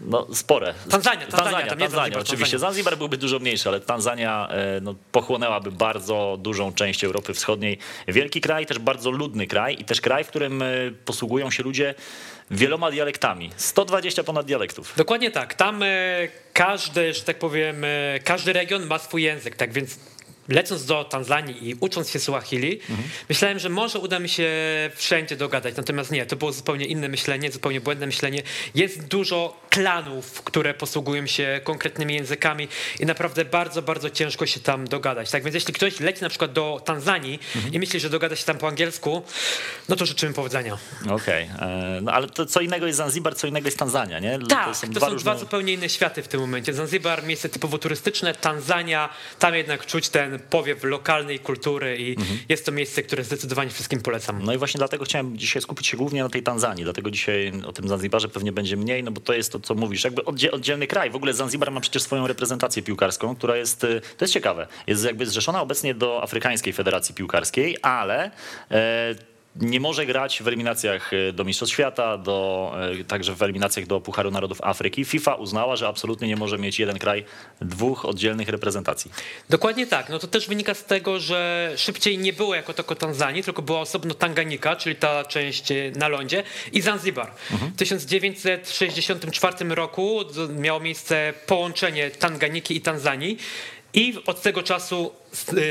[0.00, 0.74] No spore.
[0.90, 2.58] Tanzania, Tanzania, Tanzania, Tanzania oczywiście.
[2.58, 7.78] Zanzibar byłby dużo mniejszy, ale Tanzania e, no, pochłonęłaby bardzo dużą część Europy Wschodniej.
[8.08, 10.66] Wielki kraj, też bardzo ludny kraj i też kraj, w którym e,
[11.04, 11.94] posługują się ludzie
[12.50, 13.50] wieloma dialektami.
[13.56, 14.94] 120 ponad dialektów.
[14.96, 15.54] Dokładnie tak.
[15.54, 15.86] Tam e,
[16.52, 19.98] każdy, że tak powiem, e, każdy region ma swój język, tak więc
[20.48, 23.08] lecąc do Tanzanii i ucząc się Swahili, mhm.
[23.28, 24.50] myślałem, że może uda mi się
[24.94, 25.76] wszędzie dogadać.
[25.76, 28.42] Natomiast nie, to było zupełnie inne myślenie, zupełnie błędne myślenie.
[28.74, 32.68] Jest dużo klanów, które posługują się konkretnymi językami
[33.00, 35.30] i naprawdę bardzo, bardzo ciężko się tam dogadać.
[35.30, 37.74] Tak więc jeśli ktoś leci na przykład do Tanzanii mhm.
[37.74, 39.22] i myśli, że dogada się tam po angielsku,
[39.88, 40.78] no to życzymy powodzenia.
[41.10, 41.68] Okej, okay.
[41.68, 44.38] E, no ale to co innego jest Zanzibar, co innego jest Tanzania, nie?
[44.48, 45.30] Tak, to są, to dwa, są różne...
[45.30, 46.74] dwa zupełnie inne światy w tym momencie.
[46.74, 52.38] Zanzibar, miejsce typowo turystyczne, Tanzania, tam jednak czuć ten powiew lokalnej kultury i mhm.
[52.48, 54.42] jest to miejsce, które zdecydowanie wszystkim polecam.
[54.42, 57.72] No i właśnie dlatego chciałem dzisiaj skupić się głównie na tej Tanzanii, dlatego dzisiaj o
[57.72, 61.10] tym Zanzibarze pewnie będzie mniej, no bo to jest to, co mówisz, jakby oddzielny kraj.
[61.10, 65.04] W ogóle Zanzibar ma przecież swoją reprezentację piłkarską, która jest, y, to jest ciekawe, jest
[65.04, 68.30] jakby zrzeszona obecnie do Afrykańskiej Federacji Piłkarskiej, ale
[68.70, 73.86] e, nie może grać w eliminacjach e, do Mistrzostw Świata, do, e, także w eliminacjach
[73.86, 75.04] do Pucharu Narodów Afryki.
[75.04, 77.24] FIFA uznała, że absolutnie nie może mieć jeden kraj
[77.60, 79.10] dwóch oddzielnych reprezentacji.
[79.50, 80.08] Dokładnie tak.
[80.08, 83.80] No to też wynika z tego, że szybciej nie było jako tako Tanzanii, tylko była
[83.80, 86.42] osobno Tanganika, czyli ta część e, na lądzie
[86.72, 87.30] i Zanzibar.
[87.52, 87.72] Mhm.
[87.72, 90.20] W 1964 roku
[90.58, 93.38] miało miejsce połączenie Tanganiki i Tanzanii
[93.94, 95.12] i od tego czasu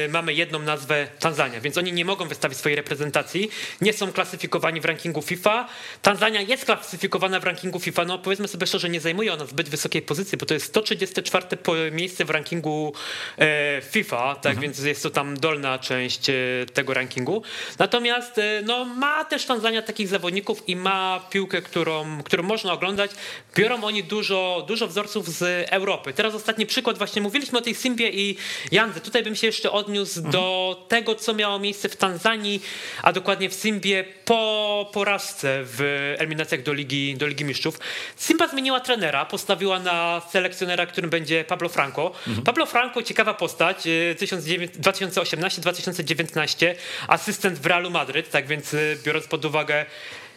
[0.09, 3.49] mamy jedną nazwę Tanzania, więc oni nie mogą wystawić swojej reprezentacji,
[3.81, 5.67] nie są klasyfikowani w rankingu FIFA.
[6.01, 10.01] Tanzania jest klasyfikowana w rankingu FIFA, no powiedzmy sobie szczerze, nie zajmuje ona zbyt wysokiej
[10.01, 11.45] pozycji, bo to jest 134
[11.91, 12.93] miejsce w rankingu
[13.37, 14.61] e, FIFA, tak mhm.
[14.61, 16.33] więc jest to tam dolna część e,
[16.73, 17.43] tego rankingu.
[17.79, 23.11] Natomiast e, no, ma też Tanzania takich zawodników i ma piłkę, którą, którą można oglądać.
[23.55, 26.13] Biorą oni dużo, dużo wzorców z Europy.
[26.13, 28.37] Teraz ostatni przykład, właśnie mówiliśmy o tej Simbie i
[28.71, 29.01] Jandze.
[29.01, 30.31] Tutaj bym się jeszcze odniósł mhm.
[30.31, 32.61] do tego, co miało miejsce w Tanzanii,
[33.01, 35.81] a dokładnie w Simbie po porażce w
[36.17, 37.79] eliminacjach do Ligi, do Ligi Mistrzów.
[38.17, 42.11] Simba zmieniła trenera, postawiła na selekcjonera, którym będzie Pablo Franco.
[42.27, 42.45] Mhm.
[42.45, 43.77] Pablo Franco, ciekawa postać,
[44.15, 46.75] 2018-2019, y,
[47.07, 49.85] asystent w Realu Madryt, tak więc y, biorąc pod uwagę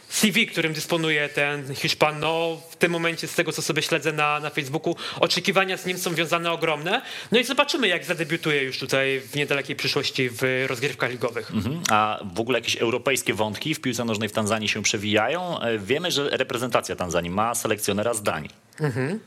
[0.09, 4.41] CV, którym dysponuje ten Hiszpan, no w tym momencie z tego, co sobie śledzę na,
[4.41, 7.03] na Facebooku, oczekiwania z nim są wiązane ogromne.
[7.33, 11.51] No i zobaczymy, jak zadebiutuje już tutaj w niedalekiej przyszłości w rozgrywkach ligowych.
[11.51, 11.83] Mhm.
[11.91, 15.61] A w ogóle jakieś europejskie wątki w piłce nożnej w Tanzanii się przewijają?
[15.61, 18.51] E, wiemy, że reprezentacja Tanzanii ma selekcjonera z Danii.
[18.81, 19.21] Mhm.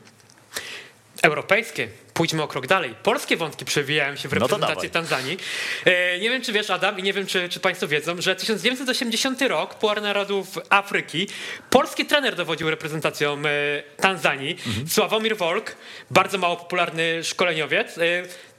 [1.22, 2.94] Europejskie pójdźmy o krok dalej.
[3.02, 5.38] Polskie wątki przewijają się w no reprezentacji no Tanzanii.
[5.84, 9.42] E, nie wiem, czy wiesz, Adam, i nie wiem, czy, czy Państwo wiedzą, że 1980
[9.42, 11.28] rok, Puar Narodów Afryki,
[11.70, 14.56] polski trener dowodził reprezentacją e, Tanzanii.
[14.66, 14.88] Mhm.
[14.88, 15.76] Sławomir Wolk,
[16.10, 17.98] bardzo mało popularny szkoleniowiec.
[17.98, 18.02] E,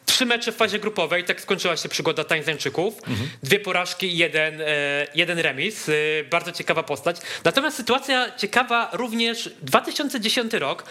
[0.06, 2.94] trzy mecze w fazie grupowej, tak skończyła się przygoda Tańzańczyków.
[3.08, 3.30] Mhm.
[3.44, 4.62] Dwie porażki, jeden,
[5.16, 5.92] jeden remis.
[6.30, 7.18] Bardzo ciekawa postać.
[7.44, 10.84] Natomiast sytuacja ciekawa również 2010 rok.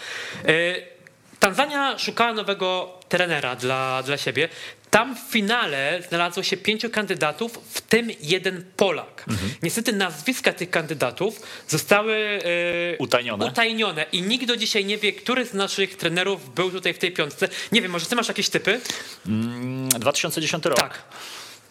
[1.43, 4.49] Tanzania szukała nowego trenera dla, dla siebie.
[4.89, 9.25] Tam w finale znalazło się pięciu kandydatów, w tym jeden Polak.
[9.27, 9.51] Mhm.
[9.63, 13.45] Niestety nazwiska tych kandydatów zostały yy, utajnione.
[13.45, 17.11] utajnione i nikt do dzisiaj nie wie, który z naszych trenerów był tutaj w tej
[17.11, 17.49] piątce.
[17.71, 18.81] Nie wiem, może ty masz jakieś typy?
[19.27, 20.79] Mm, 2010 rok.
[20.79, 21.03] Tak.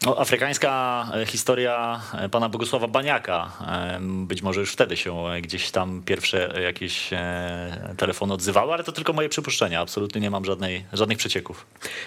[0.07, 3.53] No, afrykańska e, historia e, pana Bogusława Baniaka.
[3.67, 7.11] E, być może już wtedy się gdzieś tam pierwsze jakieś
[7.97, 9.81] telefony odzywały, ale to tylko moje przypuszczenia.
[9.81, 11.67] Absolutnie nie mam żadnej, żadnych przecieków.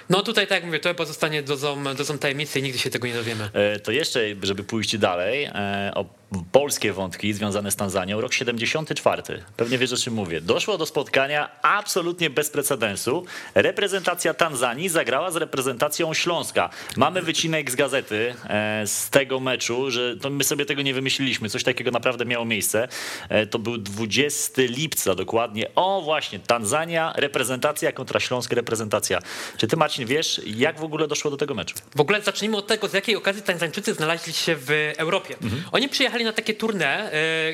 [0.10, 3.14] No tutaj, tak jak mówię, to pozostanie dozą, dozą tajemnicy i nigdy się tego nie
[3.14, 3.50] dowiemy.
[3.84, 5.50] To jeszcze, żeby pójść dalej,
[5.96, 6.06] o
[6.52, 8.22] polskie wątki związane z Tanzanią.
[8.22, 9.24] Rok 74.
[9.58, 10.42] Pewnie wiesz, o czym mówię.
[10.42, 13.26] Doszło do spotkania absolutnie bez precedensu.
[13.56, 16.70] Reprezentacja Tanzanii zagrała z reprezentacją Śląska.
[16.98, 21.50] Mamy wycinek z gazety e, z tego meczu, że my sobie tego nie wymyśliliśmy.
[21.50, 22.88] Coś takiego naprawdę miało miejsce.
[23.30, 25.76] E, to był 20 lipca dokładnie.
[25.76, 29.20] O właśnie, Tanzania, reprezentacja kontra Śląsk, reprezentacja.
[29.58, 31.76] Czy ty Marcin wiesz, jak w ogóle doszło do tego meczu?
[31.96, 35.36] W ogóle zacznijmy od tego, z jakiej okazji Tanzańczycy znaleźli się w Europie.
[35.44, 35.64] Mhm.
[35.72, 37.12] Oni przyjechali na takie tournée, e,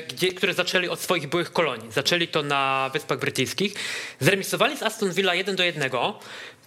[0.08, 1.92] gdzie, które zaczęli od swoich byłych kolonii.
[1.92, 3.74] Zaczęli to na Wyspach Brytyjskich.
[4.20, 5.90] Zremisowali z Aston Villa 1 do 1.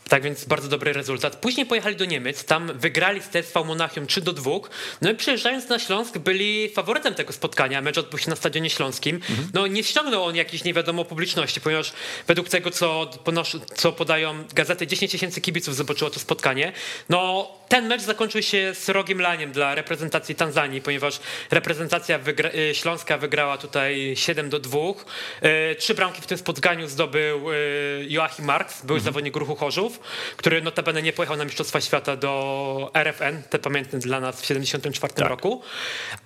[0.09, 1.35] Tak więc bardzo dobry rezultat.
[1.35, 4.51] Później pojechali do Niemiec, tam wygrali z TSV Monachium 3 do 2.
[5.01, 7.81] No i przyjeżdżając na Śląsk byli faworytem tego spotkania.
[7.81, 9.15] Mecz odbył się na Stadionie Śląskim.
[9.15, 9.49] Mhm.
[9.53, 11.93] No nie ściągnął on jakiejś nie wiadomo publiczności, ponieważ
[12.27, 13.09] według tego, co,
[13.75, 16.73] co podają gazety, 10 tysięcy kibiców zobaczyło to spotkanie.
[17.09, 21.19] No ten mecz zakończył się srogim laniem dla reprezentacji Tanzanii, ponieważ
[21.51, 24.77] reprezentacja wygra y, Śląska wygrała tutaj 7 do 2.
[24.79, 29.05] Y, trzy bramki w tym spotkaniu zdobył y, Joachim Marks, były mhm.
[29.05, 29.99] zawodnik ruchu Chorzów
[30.37, 35.13] który notabene nie pojechał na Mistrzostwa Świata do RFN, te pamiętne dla nas w 74
[35.13, 35.29] tak.
[35.29, 35.61] roku.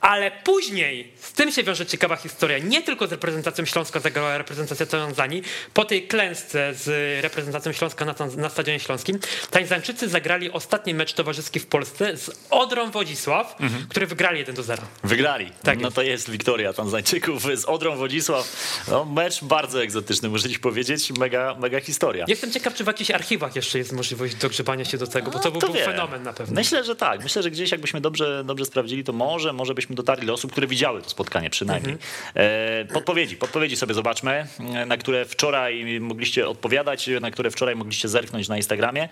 [0.01, 4.85] Ale później, z tym się wiąże ciekawa historia, nie tylko z reprezentacją Śląska zagrała reprezentacja
[4.85, 6.87] Tanzanii, po tej klęsce z
[7.23, 9.19] reprezentacją Śląska na, na Stadionie Śląskim,
[9.51, 13.87] Tanzańczycy zagrali ostatni mecz towarzyski w Polsce z Odrą Wodzisław, mhm.
[13.89, 14.83] który wygrali 1 do 0.
[15.03, 15.51] Wygrali.
[15.63, 18.55] Tak no to jest wiktoria Tanzańczyków z Odrą Wodzisław.
[18.91, 22.25] No, mecz bardzo egzotyczny, muszę ci powiedzieć, mega, mega historia.
[22.27, 25.51] Jestem ciekaw, czy w jakichś archiwach jeszcze jest możliwość dogrzebania się do tego, bo to
[25.51, 26.55] był, był fenomen na pewno.
[26.55, 27.23] Myślę, że tak.
[27.23, 30.67] Myślę, że gdzieś jakbyśmy dobrze, dobrze sprawdzili, to może, może byśmy dotarli do osób, które
[30.67, 31.93] widziały to spotkanie przynajmniej.
[31.93, 32.09] Mhm.
[32.35, 34.47] E, podpowiedzi, podpowiedzi sobie zobaczmy,
[34.87, 39.09] na które wczoraj mogliście odpowiadać, na które wczoraj mogliście zerknąć na Instagramie.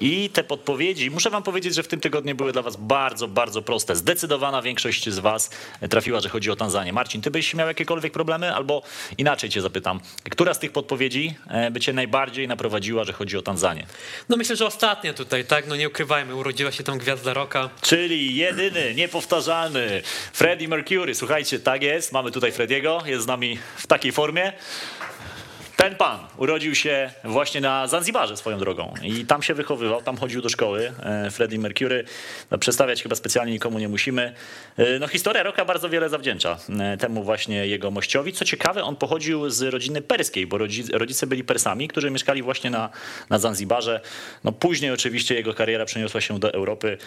[0.00, 3.62] I te podpowiedzi, muszę wam powiedzieć, że w tym tygodniu były dla was bardzo, bardzo
[3.62, 3.96] proste.
[3.96, 5.50] Zdecydowana większość z was
[5.90, 6.92] trafiła, że chodzi o Tanzanię.
[6.92, 8.54] Marcin, ty byś miał jakiekolwiek problemy?
[8.54, 8.82] Albo
[9.18, 10.00] inaczej cię zapytam.
[10.30, 13.86] Która z tych podpowiedzi e, by cię najbardziej naprowadziła, że chodzi o Tanzanię?
[14.28, 15.66] No myślę, że ostatnia tutaj, tak?
[15.66, 17.70] No nie ukrywajmy, urodziła się tam gwiazda roka.
[17.82, 21.14] Czyli jedyny, niepowtarzalny Freddie Mercury.
[21.14, 24.52] Słuchajcie, tak jest, mamy tutaj Frediego, jest z nami w takiej formie.
[25.78, 30.42] Ten pan urodził się właśnie na Zanzibarze swoją drogą i tam się wychowywał, tam chodził
[30.42, 30.92] do szkoły.
[31.02, 32.04] E, Freddie Mercury,
[32.50, 34.34] no, przedstawiać chyba specjalnie nikomu nie musimy.
[34.76, 38.32] E, no historia Roka bardzo wiele zawdzięcza e, temu właśnie jego mościowi.
[38.32, 40.58] Co ciekawe, on pochodził z rodziny perskiej, bo
[40.92, 42.90] rodzice byli Persami, którzy mieszkali właśnie na,
[43.30, 44.00] na Zanzibarze.
[44.44, 46.98] No później oczywiście jego kariera przeniosła się do Europy.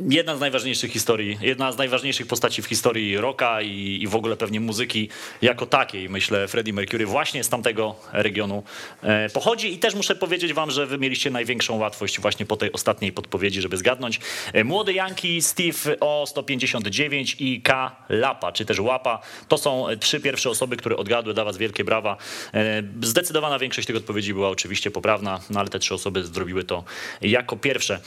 [0.00, 4.36] Jedna z najważniejszych historii, jedna z najważniejszych postaci w historii rocka i, i w ogóle
[4.36, 5.08] pewnie muzyki
[5.42, 8.62] jako takiej, myślę, Freddie Mercury właśnie z tamtego regionu
[9.02, 12.72] e, pochodzi i też muszę powiedzieć wam, że wy mieliście największą łatwość właśnie po tej
[12.72, 14.20] ostatniej podpowiedzi, żeby zgadnąć.
[14.52, 19.20] E, młody Yankee, Steve o 159 i K Lapa, czy też Łapa.
[19.48, 22.16] To są trzy pierwsze osoby, które odgadły, dla was wielkie brawa.
[22.54, 26.84] E, zdecydowana większość tych odpowiedzi była oczywiście poprawna, no ale te trzy osoby zrobiły to
[27.20, 28.00] jako pierwsze.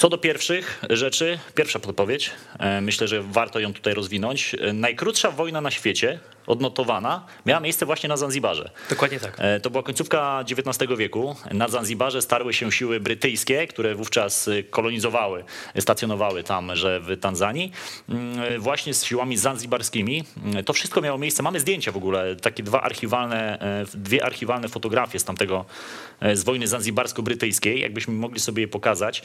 [0.00, 4.56] Co do pierwszych rzeczy, pierwsza podpowiedź, e, myślę, że warto ją tutaj rozwinąć.
[4.60, 8.70] E, najkrótsza wojna na świecie, odnotowana, miała miejsce właśnie na Zanzibarze.
[8.90, 9.34] Dokładnie tak.
[9.38, 11.36] E, to była końcówka XIX wieku.
[11.50, 15.44] Na Zanzibarze starły się siły brytyjskie, które wówczas kolonizowały,
[15.78, 17.72] stacjonowały tam, że w Tanzanii,
[18.08, 20.24] mm, właśnie z siłami zanzibarskimi.
[20.44, 21.42] Mm, to wszystko miało miejsce.
[21.42, 23.58] Mamy zdjęcia w ogóle, takie dwa archiwalne,
[23.94, 25.64] dwie archiwalne fotografie z tamtego,
[26.34, 29.22] z wojny zanzibarsko-brytyjskiej, jakbyśmy mogli sobie je pokazać.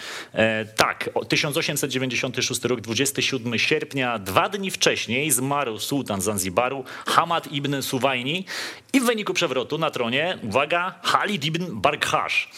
[0.75, 8.45] Tak, 1896 rok, 27 sierpnia, dwa dni wcześniej zmarł sułtan Zanzibaru Hamad ibn Suwajni
[8.93, 12.49] i w wyniku przewrotu na tronie, uwaga, Halid ibn Barkhash.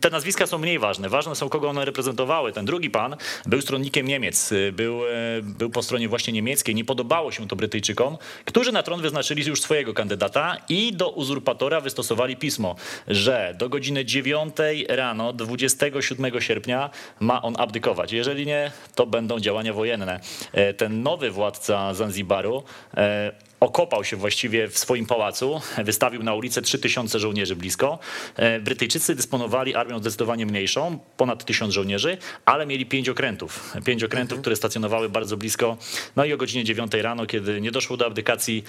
[0.00, 1.08] Te nazwiska są mniej ważne.
[1.08, 2.52] Ważne są, kogo one reprezentowały.
[2.52, 5.10] Ten drugi pan był stronnikiem Niemiec, był, e,
[5.42, 6.74] był po stronie właśnie niemieckiej.
[6.74, 11.80] Nie podobało się to Brytyjczykom, którzy na tron wyznaczyli już swojego kandydata i do uzurpatora
[11.80, 12.76] wystosowali pismo,
[13.08, 14.56] że do godziny 9
[14.88, 18.12] rano 27 sierpnia ma on abdykować.
[18.12, 20.20] Jeżeli nie, to będą działania wojenne.
[20.52, 22.62] E, ten nowy władca Zanzibaru
[22.96, 27.98] e, okopał się właściwie w swoim pałacu, wystawił na ulicę 3000 żołnierzy blisko.
[28.36, 33.76] E, Brytyjczycy dysponowali armią zdecydowanie mniejszą, ponad 1000 żołnierzy, ale mieli pięć okrętów.
[33.84, 34.40] Pięć okrętów, mhm.
[34.40, 35.76] które stacjonowały bardzo blisko.
[36.16, 38.64] No i o godzinie 9 rano, kiedy nie doszło do abdykacji,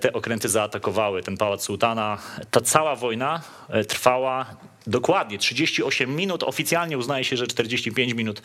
[0.00, 2.18] te okręty zaatakowały ten pałac sułtana.
[2.50, 3.42] Ta cała wojna
[3.88, 4.46] trwała
[4.86, 6.42] Dokładnie, 38 minut.
[6.42, 8.42] Oficjalnie uznaje się, że 45 minut.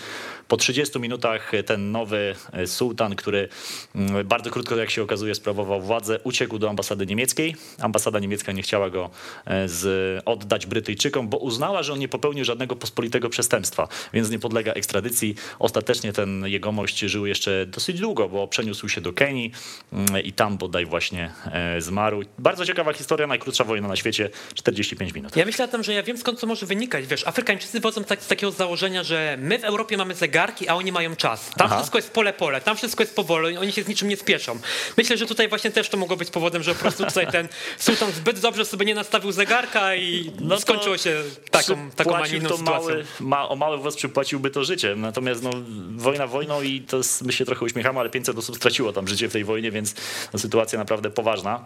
[0.47, 3.49] Po 30 minutach ten nowy e, sułtan, który
[3.95, 7.55] mm, bardzo krótko, jak się okazuje, sprawował władzę, uciekł do ambasady niemieckiej.
[7.79, 9.09] Ambasada niemiecka nie chciała go
[9.45, 14.39] e, z, oddać Brytyjczykom, bo uznała, że on nie popełnił żadnego pospolitego przestępstwa, więc nie
[14.39, 15.35] podlega ekstradycji.
[15.59, 19.51] Ostatecznie ten jegomość żył jeszcze dosyć długo, bo przeniósł się do Kenii
[19.93, 22.23] mm, i tam bodaj właśnie e, zmarł.
[22.39, 25.35] Bardzo ciekawa historia, najkrótsza wojna na świecie, 45 minut.
[25.35, 27.07] Ja myślę tam, że ja wiem skąd to może wynikać.
[27.07, 30.91] Wiesz, Afrykańczycy wodzą tak, z takiego założenia, że my w Europie mamy zegarki, a oni
[30.91, 31.49] mają czas.
[31.57, 31.75] Tam Aha.
[31.75, 34.59] wszystko jest pole pole, tam wszystko jest powoli, oni się z niczym nie spieszą.
[34.97, 38.11] Myślę, że tutaj właśnie też to mogło być powodem, że po prostu tutaj ten sultan
[38.11, 42.57] zbyt dobrze sobie nie nastawił zegarka i no skończyło się taką, taką a nie inną
[42.57, 44.95] mały, ma, o mały włos przypłaciłby to życie.
[44.95, 45.51] Natomiast no,
[45.95, 49.33] wojna wojną i to my się trochę uśmiechamy, ale 500 osób straciło tam życie w
[49.33, 49.95] tej wojnie, więc
[50.33, 51.65] no, sytuacja naprawdę poważna.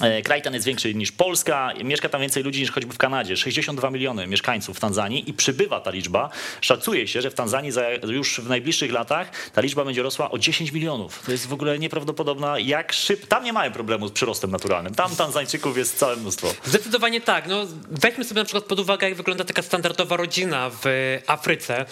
[0.00, 3.36] E, kraj ten jest większy niż Polska, mieszka tam więcej ludzi niż choćby w Kanadzie.
[3.36, 6.30] 62 miliony mieszkańców w Tanzanii i przybywa ta liczba.
[6.60, 10.38] Szacuje się, że w Tanzanii za, już w najbliższych latach ta liczba będzie rosła o
[10.38, 11.22] 10 milionów.
[11.26, 13.26] To jest w ogóle nieprawdopodobna, jak szybko.
[13.26, 14.94] Tam nie mają problemu z przyrostem naturalnym.
[14.94, 16.54] Tam Tanzańczyków jest całe mnóstwo.
[16.64, 17.46] Zdecydowanie tak.
[17.46, 21.84] No, weźmy sobie na przykład pod uwagę, jak wygląda taka standardowa rodzina w Afryce.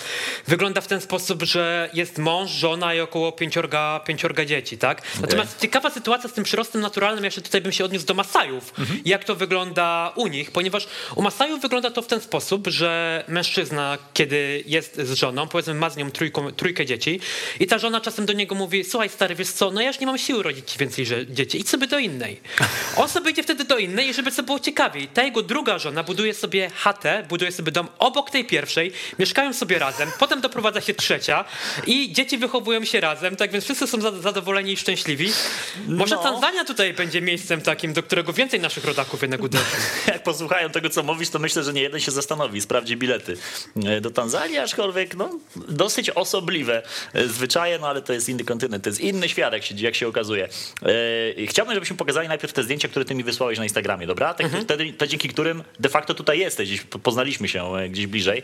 [0.48, 5.02] Wygląda w ten sposób, że jest mąż, żona i około pięciorga, pięciorga dzieci, tak?
[5.20, 5.60] Natomiast okay.
[5.60, 9.00] ciekawa sytuacja z tym przyrostem naturalnym, jeszcze tutaj bym się odniósł do Masajów, mhm.
[9.04, 13.98] jak to wygląda u nich, ponieważ u Masajów wygląda to w ten sposób, że mężczyzna,
[14.14, 17.20] kiedy jest z żoną, powiedzmy ma z nią trójką, trójkę dzieci
[17.60, 20.06] i ta żona czasem do niego mówi, słuchaj stary, wiesz co, no ja już nie
[20.06, 22.40] mam siły rodzić ci więcej dzieci, idź sobie do innej.
[22.96, 26.02] On sobie idzie wtedy do innej i żeby to było ciekawiej, ta jego druga żona
[26.02, 30.94] buduje sobie chatę, buduje sobie dom obok tej pierwszej, mieszkają sobie razem, potem doprowadza się
[30.94, 31.44] trzecia
[31.86, 35.32] i dzieci wychowują się razem, tak więc wszyscy są zadowoleni i szczęśliwi.
[35.88, 36.22] Może no.
[36.22, 39.64] Tanzania tutaj będzie miejscem takim, do którego więcej naszych rodaków jednak uderzy.
[40.06, 43.36] Jak posłuchają tego, co mówisz, to myślę, że nie jeden się zastanowi, sprawdzi bilety
[43.84, 45.30] e, do Tanzanii, aczkolwiek no,
[45.68, 49.64] dosyć osobliwe e, zwyczaje, no ale to jest inny kontynent, to jest inny świat, jak
[49.64, 50.48] się, jak się okazuje.
[50.82, 54.34] E, chciałbym, żebyśmy pokazali najpierw te zdjęcia, które ty mi wysłałeś na Instagramie, dobra?
[54.34, 54.66] Te, mhm.
[54.66, 58.42] te, te dzięki którym de facto tutaj jesteś, gdzieś poznaliśmy się gdzieś bliżej.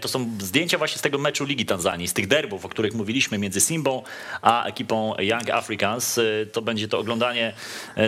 [0.00, 3.38] To są zdjęcia właśnie z tego meczu Ligi Tanzanii, z tych derbów, o których mówiliśmy
[3.38, 4.02] między Simbą
[4.42, 6.20] a ekipą Young Africans.
[6.52, 7.52] To będzie to oglądanie,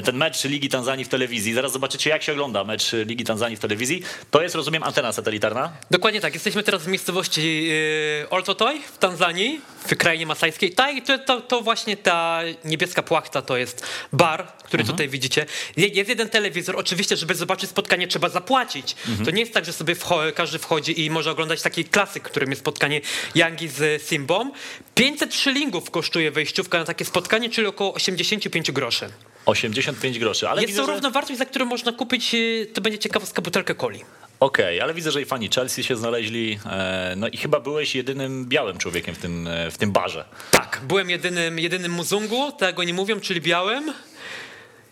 [0.04, 1.54] ten mecz Ligi Tanzanii w telewizji.
[1.54, 4.02] Zaraz zobaczycie, jak się ogląda mecz Ligi Tanzanii w telewizji.
[4.30, 5.72] To jest, rozumiem, antena satelitarna?
[5.90, 6.34] Dokładnie tak.
[6.34, 10.72] Jesteśmy teraz w miejscowości yy, Oltotoj w Tanzanii, w krainie masajskiej.
[10.72, 14.96] Ta, to, to, to, właśnie ta niebieska płachta to jest bar, który mhm.
[14.96, 15.46] tutaj widzicie.
[15.76, 16.76] Jest jeden telewizor.
[16.76, 18.96] Oczywiście, żeby zobaczyć spotkanie, trzeba zapłacić.
[19.08, 19.24] Mhm.
[19.24, 22.50] To nie jest tak, że sobie wcho każdy wchodzi i może oglądać taki klasyk, którym
[22.50, 23.00] jest spotkanie
[23.34, 24.50] Yangi z Simbą.
[24.94, 29.10] 500 szylingów kosztuje wejściówka na takie spotkanie, czyli około 85 groszy.
[29.46, 30.48] 85 groszy.
[30.48, 34.00] Ale jest widzę, to równowartość, za którą można kupić, y, to będzie ciekawostka, butelkę coli.
[34.40, 36.58] Okej, okay, ale widzę, że i fani Chelsea się znaleźli.
[36.66, 40.24] E, no i chyba byłeś jedynym białym człowiekiem w tym, e, w tym barze.
[40.50, 43.92] Tak, byłem jedynym, jedynym muzungu, tego nie mówią, czyli białym.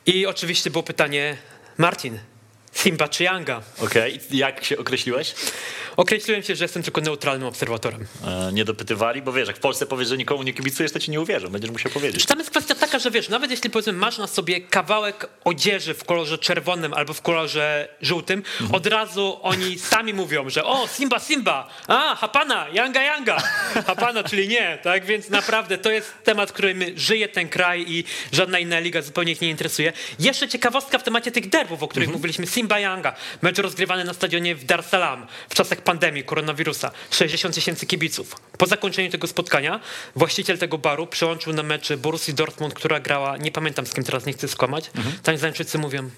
[0.07, 1.37] I oczywiście było pytanie,
[1.79, 2.19] Martin,
[2.73, 3.63] Simba czy Yanga.
[3.79, 4.37] Okej, okay.
[4.37, 5.35] jak się określiłeś?
[5.97, 8.07] Określiłem się, że jestem tylko neutralnym obserwatorem.
[8.27, 11.11] E, nie dopytywali, bo wiesz, jak w Polsce powiesz, że nikomu nie kibicujesz, to ci
[11.11, 12.27] nie uwierzą, będziesz musiał powiedzieć.
[12.27, 16.05] Tam jest kwestia taka, że wiesz, nawet jeśli powiedzmy masz na sobie kawałek odzieży w
[16.05, 18.75] kolorze czerwonym albo w kolorze żółtym, mhm.
[18.75, 23.37] od razu oni sami mówią, że o, Simba, Simba, a, Hapana, Yanga, Yanga,
[23.87, 28.59] Hapana, czyli nie, tak, więc naprawdę to jest temat, którym żyje ten kraj i żadna
[28.59, 29.93] inna liga zupełnie ich nie interesuje.
[30.19, 32.19] Jeszcze ciekawostka w temacie tych derbów, o których mhm.
[32.19, 37.55] mówiliśmy, Simba, Yanga, mecz rozgrywany na stadionie w Dar Salaam w czasach pandemii, koronawirusa, 60
[37.55, 38.37] tysięcy kibiców.
[38.59, 39.81] Po zakończeniu tego spotkania
[40.16, 44.27] właściciel tego baru przełączył na mecz Borussii Dortmund, która grała, nie pamiętam z kim teraz,
[44.27, 44.90] nie chcę skłamać.
[44.96, 45.16] Mhm.
[45.22, 46.11] Tanzańczycy mówią,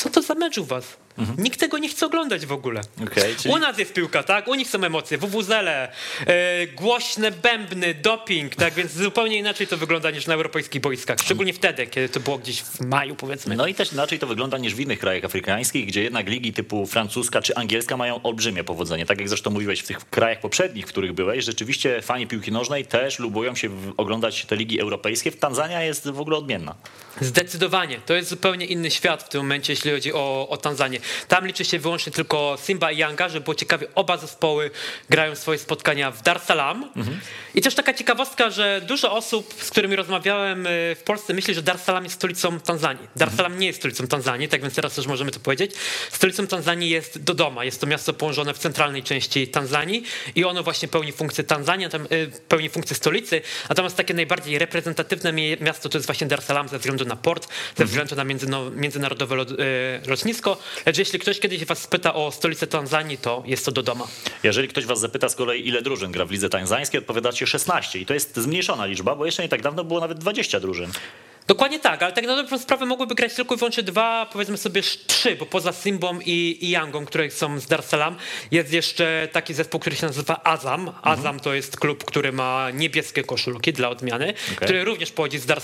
[0.00, 0.96] co to za mecz u was?
[1.18, 1.42] Mhm.
[1.42, 2.80] Nikt tego nie chce oglądać w ogóle.
[3.02, 3.54] Okay, czyli...
[3.54, 4.48] U nas jest piłka, tak?
[4.48, 5.92] U nich są emocje, WWZele,
[6.26, 8.74] e, głośne bębny, doping, tak?
[8.74, 11.18] Więc zupełnie inaczej to wygląda niż na europejskich boiskach.
[11.18, 13.56] Szczególnie wtedy, kiedy to było gdzieś w maju, powiedzmy.
[13.56, 16.86] No i też inaczej to wygląda niż w innych krajach afrykańskich, gdzie jednak ligi typu
[16.86, 19.06] francuska czy angielska mają olbrzymie powodzenie.
[19.06, 22.84] Tak jak zresztą mówiłeś w tych krajach poprzednich, w których byłeś, rzeczywiście fani piłki nożnej
[22.84, 25.30] też lubują się oglądać te ligi europejskie.
[25.30, 26.74] W Tanzania jest w ogóle odmienna.
[27.20, 28.00] Zdecydowanie.
[28.06, 31.00] To jest zupełnie inny świat w tym momencie, jeśli chodzi o, o Tanzanię.
[31.28, 34.70] Tam liczy się wyłącznie tylko Simba i Yanga, żeby było ciekawie, oba zespoły
[35.10, 36.90] grają swoje spotkania w Dar es Salaam.
[36.96, 37.20] Mhm.
[37.54, 41.62] I też taka ciekawostka, że dużo osób, z którymi rozmawiałem y, w Polsce, myśli, że
[41.62, 43.08] Dar es Salaam jest stolicą Tanzanii.
[43.16, 45.72] Dar es Salaam nie jest stolicą Tanzanii, tak więc teraz też możemy to powiedzieć.
[46.10, 47.64] Stolicą Tanzanii jest Dodoma.
[47.64, 52.30] Jest to miasto położone w centralnej części Tanzanii i ono właśnie pełni funkcję Tanzanii, y,
[52.48, 53.40] pełni funkcję stolicy.
[53.68, 57.48] Natomiast takie najbardziej reprezentatywne miasto to jest właśnie Dar es Salaam ze względu na port,
[57.76, 58.24] ze względu na
[58.70, 59.36] międzynarodowe
[60.06, 60.56] lotnisko.
[60.86, 64.06] Lecz jeśli ktoś kiedyś was spyta o stolicę Tanzanii, to jest to Dodoma.
[64.42, 68.06] Jeżeli ktoś was zapyta z kolei, ile drużyn gra w lidze tańzańskiej, odpowiadacie 16 i
[68.06, 70.90] to jest zmniejszona liczba, bo jeszcze nie tak dawno było nawet 20 drużyn.
[71.50, 74.82] Dokładnie tak, ale tak na dobrą sprawę mogłyby grać tylko i wyłącznie dwa, powiedzmy sobie
[75.06, 77.82] trzy, bo poza Simbą i, i Yangą, które są z Dar
[78.50, 80.80] jest jeszcze taki zespół, który się nazywa Azam.
[80.80, 80.98] Mhm.
[81.02, 81.40] Azam mhm.
[81.40, 84.56] to jest klub, który ma niebieskie koszulki dla odmiany, okay.
[84.56, 85.60] który również pochodzi z Dar.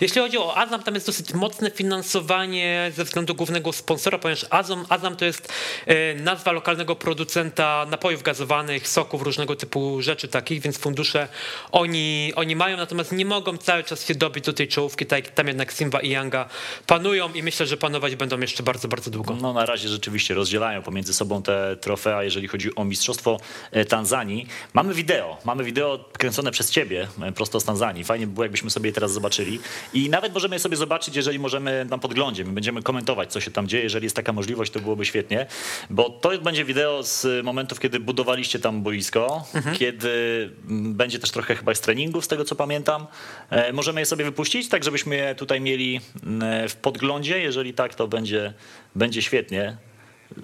[0.00, 4.86] Jeśli chodzi o Azam, tam jest dosyć mocne finansowanie ze względu głównego sponsora, ponieważ Azam,
[4.88, 5.52] Azam to jest
[5.86, 11.28] e, nazwa lokalnego producenta napojów gazowanych, soków, różnego typu rzeczy takich, więc fundusze
[11.72, 15.46] oni, oni mają, natomiast nie mogą cały czas się dobić do tej czołówki tak, tam
[15.46, 16.48] jednak Simba i Yanga
[16.86, 19.36] panują i myślę, że panować będą jeszcze bardzo, bardzo długo.
[19.42, 24.46] No na razie rzeczywiście rozdzielają pomiędzy sobą te trofea, jeżeli chodzi o Mistrzostwo e, Tanzanii.
[24.74, 28.04] Mamy wideo, mamy wideo kręcone przez ciebie e, prosto z Tanzanii.
[28.04, 29.60] Fajnie by było, jakbyśmy sobie je teraz zobaczyli.
[29.94, 32.44] I nawet możemy je sobie zobaczyć, jeżeli możemy na podglądzie.
[32.44, 33.82] My będziemy komentować, co się tam dzieje.
[33.82, 35.46] Jeżeli jest taka możliwość, to byłoby świetnie.
[35.90, 39.76] Bo to będzie wideo z momentów, kiedy budowaliście tam boisko, mhm.
[39.76, 40.10] kiedy
[40.68, 43.06] mm, będzie też trochę chyba z treningów, z tego co pamiętam.
[43.50, 47.40] E, możemy je sobie wypuścić, tak żeby żebyśmy je tutaj mieli mm, w podglądzie.
[47.40, 48.52] Jeżeli tak, to będzie,
[48.94, 49.76] będzie świetnie.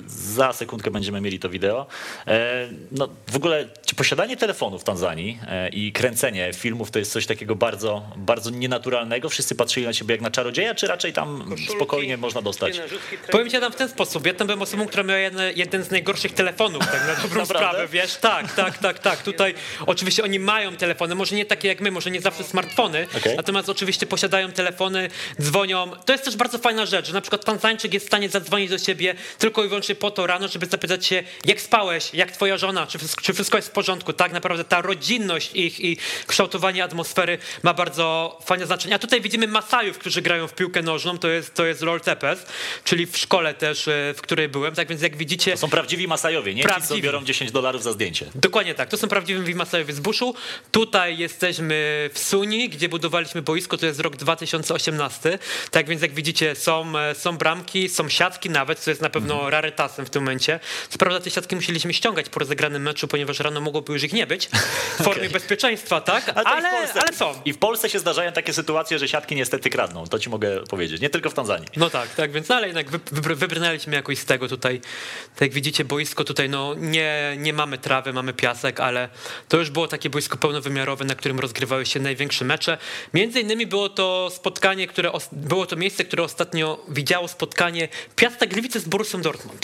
[0.07, 1.87] Za sekundkę będziemy mieli to wideo.
[2.27, 7.27] E, no, w ogóle posiadanie telefonu w Tanzanii e, i kręcenie filmów to jest coś
[7.27, 9.29] takiego bardzo, bardzo nienaturalnego.
[9.29, 12.81] Wszyscy patrzyli na siebie jak na czarodzieja, czy raczej tam Koszulki, spokojnie można dostać?
[13.31, 14.27] Powiem ci tam w ten sposób.
[14.27, 17.88] Ja tam byłem osobą, która miała jeden, jeden z najgorszych telefonów, tak na dobrą sprawę,
[17.88, 18.16] wiesz?
[18.16, 19.22] Tak, tak, tak, tak.
[19.22, 19.55] Tutaj
[19.87, 23.37] oczywiście oni mają telefony, może nie takie jak my, może nie zawsze smartfony, okay.
[23.37, 25.90] natomiast oczywiście posiadają telefony, dzwonią.
[26.07, 28.79] To jest też bardzo fajna rzecz, że na przykład Tanzańczyk jest w stanie zadzwonić do
[28.79, 32.87] siebie tylko i wyłącznie po to rano, żeby zapytać się, jak spałeś, jak twoja żona,
[32.87, 34.12] czy wszystko, czy wszystko jest w porządku.
[34.12, 38.95] Tak naprawdę ta rodzinność ich i kształtowanie atmosfery ma bardzo fajne znaczenie.
[38.95, 42.47] A tutaj widzimy Masajów, którzy grają w piłkę nożną, to jest, to jest Lord Tepes,
[42.85, 44.75] czyli w szkole też, e, w której byłem.
[44.75, 45.53] Tak więc jak widzicie...
[45.53, 46.95] To są prawdziwi Masajowie, nie prawdziwi.
[46.95, 48.27] ci, co biorą 10 dolarów za zdjęcie.
[48.35, 50.35] Dokładnie tak, to są prawdziwi Masajowie z buszu.
[50.73, 55.39] Tutaj jesteśmy w Suni, gdzie budowaliśmy boisko, to jest rok 2018.
[55.71, 59.35] Tak więc jak widzicie są, e, są bramki, są siatki nawet, co jest na pewno
[59.35, 59.51] mhm.
[59.67, 60.61] Rarytasem w tym momencie.
[60.89, 64.27] Co prawda te siatki musieliśmy ściągać po rozegranym meczu, ponieważ rano mogłoby już ich nie
[64.27, 65.31] być w formie okay.
[65.31, 66.29] bezpieczeństwa, tak?
[66.29, 67.35] Ale, ale, Polsce, ale, są.
[67.45, 70.07] I w Polsce się zdarzają takie sytuacje, że siatki niestety kradną.
[70.07, 71.01] To ci mogę powiedzieć.
[71.01, 71.69] Nie tylko w Tanzanii.
[71.77, 74.81] No tak, tak, więc ale jednak wybrnęliśmy jakoś z tego tutaj.
[75.35, 79.09] Tak jak widzicie, boisko tutaj, no nie, nie mamy trawy, mamy piasek, ale
[79.49, 82.79] to już było takie boisko pełnowymiarowe, na którym rozgrywały się największe mecze.
[83.15, 88.81] Między innymi było to spotkanie, które było to miejsce, które ostatnio widziało spotkanie Piasta Gliwice
[88.81, 89.56] z Borussią Dortmund.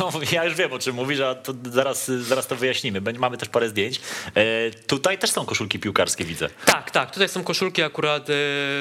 [0.00, 3.00] No ja już wiem o czym mówisz, a to zaraz, zaraz to wyjaśnimy.
[3.18, 4.00] Mamy też parę zdjęć.
[4.34, 6.48] E, tutaj też są koszulki piłkarskie, widzę.
[6.64, 7.10] Tak, tak.
[7.10, 8.32] Tutaj są koszulki akurat e,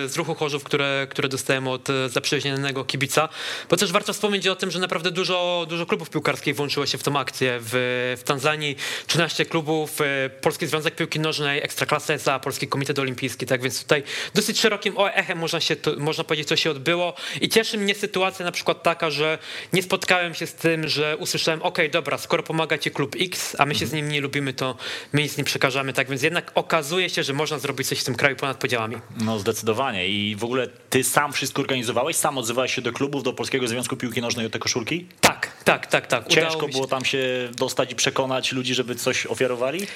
[0.08, 3.30] z ruchu Chorzów, które, które dostałem od e, zaprzyjaźnionego kibica.
[3.70, 7.04] Bo też warto wspomnieć o tym, że naprawdę dużo, dużo klubów piłkarskich włączyło się w
[7.04, 7.60] tą akcję.
[7.62, 8.76] W, w Tanzanii
[9.08, 13.46] 13 klubów, e, Polski Związek Piłki Nożnej, Ekstraklasa SA, Polski Komitet Olimpijski.
[13.46, 17.14] Tak więc tutaj dosyć szerokim echem można, się, można powiedzieć, co się odbyło.
[17.42, 19.38] I cieszy mnie sytuacja na przykład taka, że
[19.74, 23.66] nie spotkałem się z tym, że usłyszałem, ok, dobra, skoro pomaga ci klub X, a
[23.66, 24.76] my się z nim nie lubimy, to
[25.14, 25.94] my nic nie przekażemy.
[25.94, 28.98] Tak więc jednak okazuje się, że można zrobić coś w tym kraju ponad podziałami.
[29.18, 30.08] No zdecydowanie.
[30.08, 32.16] I w ogóle ty sam wszystko organizowałeś?
[32.16, 35.08] Sam odzywałeś się do klubów, do Polskiego Związku Piłki Nożnej o te koszulki?
[35.22, 36.28] Tak, tak, tak, tak.
[36.28, 39.88] Ciężko było tam się dostać i przekonać ludzi, żeby coś ofiarowali?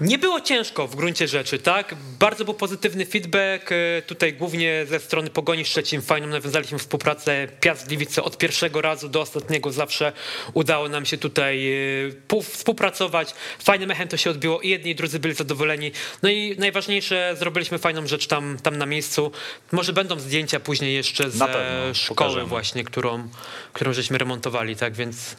[0.00, 1.94] Nie było ciężko w gruncie rzeczy, tak?
[2.18, 6.02] Bardzo był pozytywny feedback, e, tutaj głównie ze strony Pogoni Szczecin.
[6.02, 9.72] Fajną nawiązaliśmy współpracę Piast Gliwice od pierwszego razu do ostatniego.
[9.72, 10.12] Zawsze
[10.54, 11.72] udało nam się tutaj
[12.36, 13.34] e, współpracować.
[13.58, 15.92] Fajnym echem to się odbiło i jedni i drudzy byli zadowoleni.
[16.22, 19.32] No i najważniejsze, zrobiliśmy fajną rzecz tam, tam na miejscu.
[19.72, 21.46] Może będą zdjęcia później jeszcze ze
[21.94, 22.46] szkoły pokażemy.
[22.46, 23.28] właśnie, którą,
[23.72, 24.94] którą żeśmy remontowali, tak?
[24.94, 25.36] Więc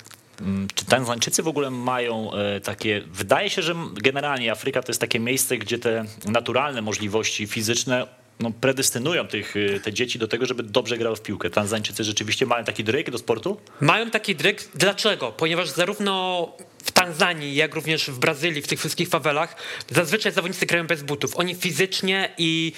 [0.75, 3.01] czy Tanzańczycy w ogóle mają e, takie.
[3.07, 8.07] Wydaje się, że generalnie Afryka to jest takie miejsce, gdzie te naturalne możliwości fizyczne
[8.39, 11.49] no, predestynują tych, e, te dzieci do tego, żeby dobrze grały w piłkę.
[11.49, 13.57] Tanzańczycy rzeczywiście mają taki dryk do sportu?
[13.81, 14.69] Mają taki dryk.
[14.75, 15.31] Dlaczego?
[15.31, 16.47] Ponieważ zarówno
[16.83, 19.55] w Tanzanii, jak również w Brazylii, w tych wszystkich fawelach,
[19.91, 21.35] zazwyczaj zawodnicy grają bez butów.
[21.35, 22.73] Oni fizycznie i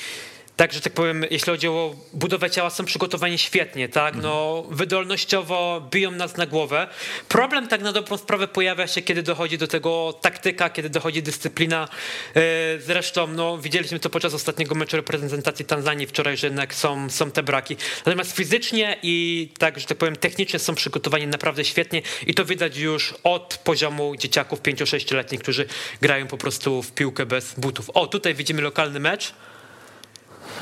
[0.59, 4.15] tak, że tak powiem, jeśli chodzi o budowę ciała, są przygotowani świetnie, tak?
[4.15, 6.87] No, wydolnościowo biją nas na głowę.
[7.29, 11.87] Problem tak na dobrą sprawę pojawia się, kiedy dochodzi do tego taktyka, kiedy dochodzi dyscyplina.
[12.35, 12.41] E,
[12.79, 17.43] zresztą, no, widzieliśmy to podczas ostatniego meczu reprezentacji Tanzanii wczoraj, że jednak są, są te
[17.43, 17.75] braki.
[18.05, 22.77] Natomiast fizycznie i tak, że tak powiem, technicznie są przygotowani naprawdę świetnie i to widać
[22.77, 25.65] już od poziomu dzieciaków 5-6-letnich, którzy
[26.01, 27.89] grają po prostu w piłkę bez butów.
[27.89, 29.33] O, tutaj widzimy lokalny mecz.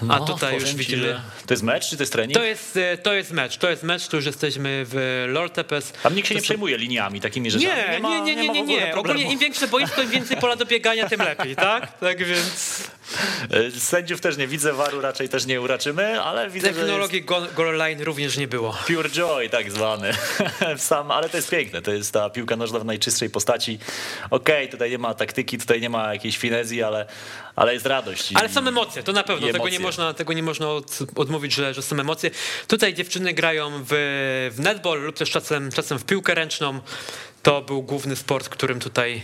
[0.02, 1.22] No, A tutaj już widzimy.
[1.46, 2.38] To jest mecz, czy to jest trening?
[2.38, 5.92] To jest, e, to jest mecz, to jest mecz, tu już jesteśmy w Lord Tepes.
[6.04, 7.76] Tam nikt się nie przejmuje liniami takimi rzeczami.
[7.76, 8.96] Nie, nie, ma, nie, nie, nie, nie, nie.
[8.96, 11.88] Ogólnie im większe boisko, im więcej pola do biegania, tym lepiej, tak?
[12.00, 12.84] Tak więc...
[13.50, 17.54] E, sędziów też nie widzę, waru raczej też nie uraczymy, ale widzę, Technologii jest...
[17.56, 18.78] goal line również nie było.
[18.88, 20.14] Pure joy tak zwany.
[20.78, 23.80] Sam, ale to jest piękne, to jest ta piłka nożna w najczystszej postaci.
[24.30, 27.06] Okej, okay, tutaj nie ma taktyki, tutaj nie ma jakiejś finezji, ale,
[27.56, 28.30] ale jest radość.
[28.36, 31.74] Ale są emocje, to na pewno, tego nie można, tego nie można od, odmówić, że,
[31.74, 32.32] że są emocje.
[32.68, 33.90] Tutaj dziewczyny grają w,
[34.56, 36.80] w netball lub też czasem, czasem w piłkę ręczną.
[37.44, 39.22] To był główny sport, którym tutaj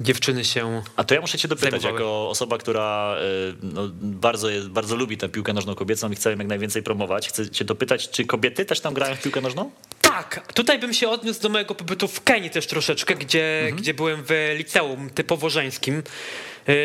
[0.00, 0.82] dziewczyny się.
[0.96, 1.94] A to ja muszę cię dopytać, zajmowały.
[1.94, 6.38] jako osoba, która e, no, bardzo, bardzo lubi tę piłkę nożną kobiecą i chce ją
[6.38, 9.70] jak najwięcej promować, chcę cię dopytać, czy kobiety też tam grają w piłkę nożną?
[10.00, 13.76] Tak, tutaj bym się odniósł do mojego pobytu w Kenii też troszeczkę, gdzie, mhm.
[13.76, 16.02] gdzie byłem w liceum typowo żeńskim.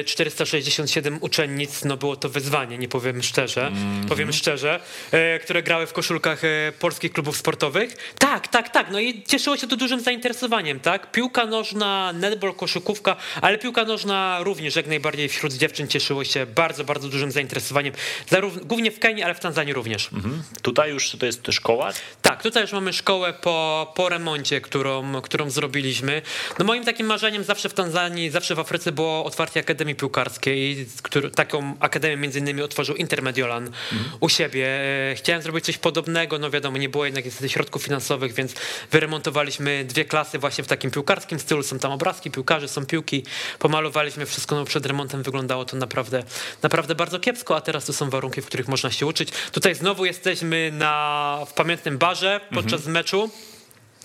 [0.06, 4.08] 467 uczennic, no było to wyzwanie, nie powiem szczerze, mm -hmm.
[4.08, 4.80] powiem szczerze,
[5.12, 8.14] e, które grały w koszulkach e, polskich klubów sportowych.
[8.20, 11.12] Tak, tak, tak, no i cieszyło się to dużym zainteresowaniem, tak?
[11.12, 16.84] Piłka nożna, netball, koszykówka, ale piłka nożna również jak najbardziej wśród dziewczyn cieszyło się bardzo,
[16.84, 17.94] bardzo dużym zainteresowaniem,
[18.30, 20.10] Zarówno, głównie w Kenii, ale w Tanzanii również.
[20.14, 20.62] Mm -hmm.
[20.62, 21.94] Tutaj już to jest szkoła?
[22.22, 26.22] Tak, tutaj już mamy szkołę po, po remoncie, którą, którą zrobiliśmy.
[26.60, 31.32] No moim takim marzeniem zawsze w Tanzanii, zawsze w Afryce było otwarcie Akademii Piłkarskiej, który,
[31.32, 34.12] taką akademię między innymi otworzył Intermediolan mhm.
[34.20, 34.68] u siebie.
[35.12, 38.54] E, chciałem zrobić coś podobnego, no wiadomo, nie było jednak niestety środków finansowych, więc
[38.92, 41.64] wyremontowaliśmy dwie klasy właśnie w takim piłkarskim stylu.
[41.64, 43.26] Są tam obrazki piłkarzy, są piłki,
[43.60, 46.24] pomalowaliśmy wszystko, no przed remontem wyglądało to naprawdę,
[46.62, 49.30] naprawdę bardzo kiepsko, a teraz to są warunki, w których można się uczyć.
[49.52, 52.94] Tutaj znowu jesteśmy na, w pamiętnym barze podczas mhm.
[52.94, 53.30] meczu.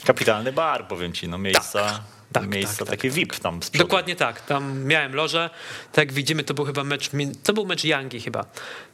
[0.04, 1.84] Kapitalny bar, powiem ci, no miejsca.
[1.84, 5.50] Tak tak, miejsca tak, takie tak, VIP tam z Dokładnie tak, tam miałem lożę,
[5.92, 7.10] tak jak widzimy to był chyba mecz,
[7.42, 8.44] to był mecz Yangi chyba.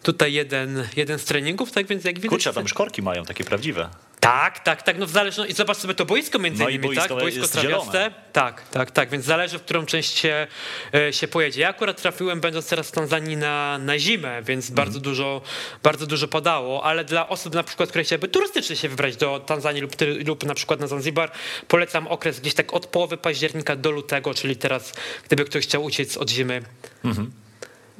[0.03, 2.31] Tutaj jeden, jeden z treningów, tak więc jak widać...
[2.31, 3.89] Kurczę, tam szkorki mają takie prawdziwe.
[4.21, 7.09] Tak, tak, tak, no w zależności, i zobacz sobie to boisko między no innymi, boisko
[7.09, 10.47] tak, boisko trawiaste, tak, tak, tak, więc zależy w którą część się,
[10.95, 11.61] e, się pojedzie.
[11.61, 14.77] Ja akurat trafiłem będąc teraz w Tanzanii na, na zimę, więc mm.
[14.77, 15.43] bardzo dużo,
[15.83, 19.83] bardzo dużo padało, ale dla osób na przykład, które chciałyby turystycznie się wybrać do Tanzanii
[19.83, 19.93] lub,
[20.27, 21.31] lub na przykład na Zanzibar,
[21.69, 24.93] polecam okres gdzieś tak od połowy października do lutego, czyli teraz,
[25.27, 26.63] gdyby ktoś chciał uciec od zimy.
[27.05, 27.50] Mm -hmm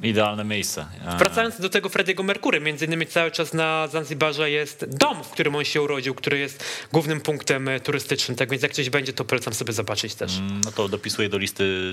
[0.03, 0.85] Idealne miejsce.
[1.17, 5.55] Wracając do tego Frediego Merkury, między innymi cały czas na Zanzibarze jest dom, w którym
[5.55, 9.25] on się urodził, który jest głównym punktem e, turystycznym, tak więc jak coś będzie, to
[9.25, 10.37] polecam sobie zobaczyć też.
[10.37, 11.91] Mm, no to dopisuję do listy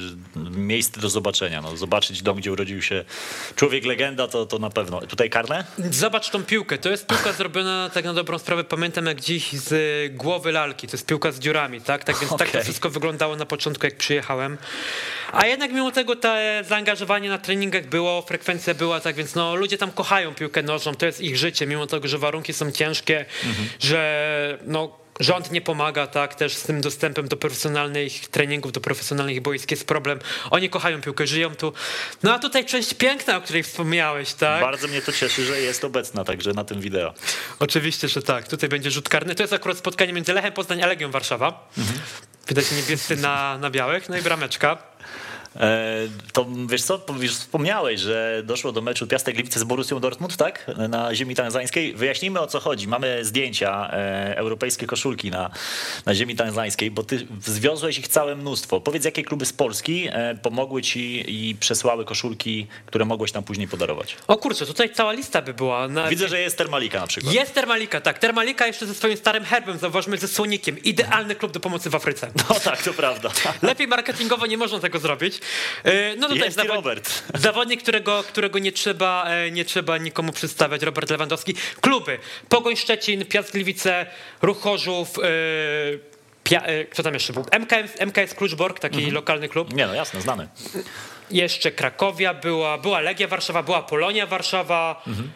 [0.51, 1.63] miejsc do zobaczenia.
[1.63, 3.05] No, zobaczyć dom, gdzie urodził się
[3.57, 5.01] człowiek legenda, to, to na pewno.
[5.01, 5.65] Tutaj karne?
[5.91, 6.79] Zobacz tą piłkę.
[6.79, 8.65] To jest piłka zrobiona tak na dobrą sprawę.
[8.65, 9.73] Pamiętam jak dziś z
[10.17, 10.87] głowy lalki.
[10.87, 12.05] To jest piłka z dziurami, tak?
[12.05, 12.47] Tak więc okay.
[12.47, 14.59] tak to wszystko wyglądało na początku, jak przyjechałem.
[15.33, 16.35] A jednak mimo tego to
[16.69, 21.07] zaangażowanie na treningach było, frekwencja była, tak więc no, ludzie tam kochają piłkę nożną, to
[21.07, 23.69] jest ich życie, mimo tego, że warunki są ciężkie, mhm.
[23.81, 29.41] że no, rząd nie pomaga, tak, też z tym dostępem do profesjonalnych treningów, do profesjonalnych
[29.41, 30.19] boisk jest problem.
[30.51, 31.73] Oni kochają piłkę, żyją tu.
[32.23, 34.61] No a tutaj część piękna, o której wspomniałeś, tak?
[34.61, 37.15] Bardzo mnie to cieszy, że jest obecna także na tym wideo.
[37.59, 38.49] Oczywiście, że tak.
[38.49, 39.35] Tutaj będzie rzut karny.
[39.35, 41.69] To jest akurat spotkanie między Lechem Poznań a Legią Warszawa.
[41.79, 41.99] Mhm.
[42.49, 44.79] Widać niebiescy na, na białych, no i brameczka.
[45.57, 50.37] E, to wiesz co, już wspomniałeś, że doszło do meczu Piastek Gliwice z Borussią Dortmund,
[50.37, 50.67] tak?
[50.89, 51.95] Na ziemi tanzańskiej.
[51.95, 52.89] Wyjaśnijmy o co chodzi.
[52.89, 55.51] Mamy zdjęcia, e, europejskie koszulki na,
[56.07, 58.81] na ziemi tanzańskiej, bo ty zwiozłeś ich całe mnóstwo.
[58.81, 63.69] Powiedz, jakie kluby z Polski e, pomogły ci i przesłały koszulki, które mogłeś tam później
[63.69, 64.17] podarować?
[64.27, 65.89] O kurczę, tutaj cała lista by była.
[65.89, 66.09] Na...
[66.09, 67.35] Widzę, że jest Termalika na przykład.
[67.35, 68.19] Jest Termalika, tak.
[68.19, 70.83] Termalika jeszcze ze swoim starym herbem, zauważmy, ze słonikiem.
[70.83, 72.31] Idealny klub do pomocy w Afryce.
[72.37, 73.31] No tak, to prawda.
[73.63, 75.38] Lepiej marketingowo nie można tego zrobić.
[75.85, 76.75] E, no tutaj zawod...
[76.75, 77.23] Robert.
[77.35, 81.55] zawodnik, którego, którego nie, trzeba, e, nie trzeba nikomu przedstawiać, Robert Lewandowski.
[81.81, 82.19] Kluby,
[82.49, 84.07] Pogoń Szczecin, Piast Gliwice,
[84.43, 87.45] Ruch Chorzów, e, kto tam jeszcze był?
[87.61, 89.15] MKS, MKS Kluczbork, taki mhm.
[89.15, 89.75] lokalny klub.
[89.75, 90.49] Nie no, jasne, znany.
[91.31, 95.31] Jeszcze Krakowia była, była Legia Warszawa, była Polonia Warszawa, mhm.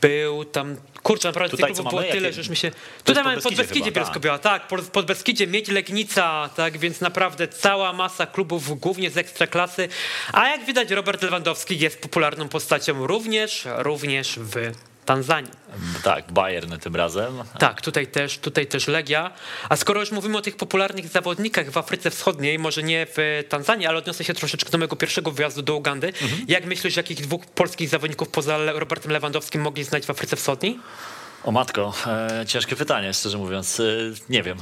[0.00, 2.70] Był tam Kurczę, naprawdę tutaj, tych klubów było tyle, że już mi się...
[3.04, 3.94] Tutaj mamy pod Beskidzie tak.
[3.94, 9.88] Bielsko-Biała, tak, pod Beskidzie Miedź Legnica, tak, więc naprawdę cała masa klubów, głównie z ekstraklasy,
[10.32, 14.72] a jak widać Robert Lewandowski jest popularną postacią również, również w
[15.04, 15.50] Tanzanii.
[16.02, 17.42] Tak, Bayern tym razem.
[17.58, 19.30] Tak, tutaj też, tutaj też Legia.
[19.68, 23.86] A skoro już mówimy o tych popularnych zawodnikach w Afryce Wschodniej, może nie w Tanzanii,
[23.86, 26.06] ale odniosę się troszeczkę do mojego pierwszego wyjazdu do Ugandy.
[26.06, 26.44] Mhm.
[26.48, 30.78] Jak myślisz, jakich dwóch polskich zawodników poza Robertem Lewandowskim mogli znać w Afryce Wschodniej?
[31.44, 33.80] O matko, e, ciężkie pytanie, szczerze mówiąc.
[33.80, 33.84] E,
[34.28, 34.58] nie wiem,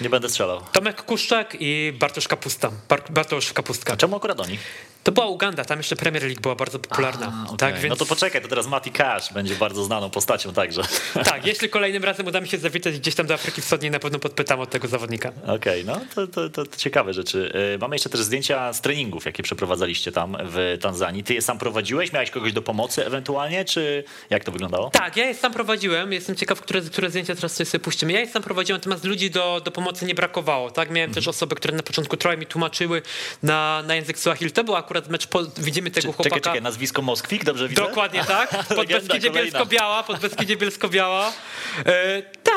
[0.00, 0.60] nie będę strzelał.
[0.72, 2.70] Tomek Kuszczak i Bartosz Kapusta.
[3.10, 3.92] Bartosz Kapustka.
[3.92, 4.58] A czemu akurat oni?
[5.04, 7.32] To była Uganda, tam jeszcze Premier League była bardzo popularna.
[7.40, 7.56] A, okay.
[7.56, 7.88] tak, więc...
[7.88, 10.82] No to poczekaj, to teraz Mati Cash będzie bardzo znaną postacią także.
[11.30, 14.18] Tak, jeśli kolejnym razem uda mi się zawitać gdzieś tam do Afryki Wschodniej, na pewno
[14.18, 15.32] podpytam od tego zawodnika.
[15.46, 17.52] Okej, okay, no to, to, to, ciekawe rzeczy.
[17.74, 21.24] E, mamy jeszcze też zdjęcia z treningów, jakie przeprowadzaliście tam w Tanzanii.
[21.24, 22.12] Ty je sam prowadziłeś?
[22.12, 24.90] Miałeś kogoś do pomocy ewentualnie, czy jak to wyglądało?
[24.90, 26.12] Tak, ja je sam prowadziłem.
[26.12, 28.12] Jestem ciekaw, które, które zdjęcia teraz sobie puścimy.
[28.12, 30.70] Ja je sam prowadziłem, natomiast ludzi do, do pomocy nie brakowało.
[30.70, 33.02] Tak, Miałem też osoby, które na początku trochę mi tłumaczyły
[33.42, 34.52] na, na język Swahili.
[34.52, 36.24] To był akurat mecz po, widzimy tego chłopaka.
[36.24, 37.82] Czekaj, czekaj, nazwisko Moskwik, dobrze widzę?
[37.82, 41.32] Dokładnie tak, pod Beskidzie Bielsko-Biała, pod Beskidzie Bielsko-Biała.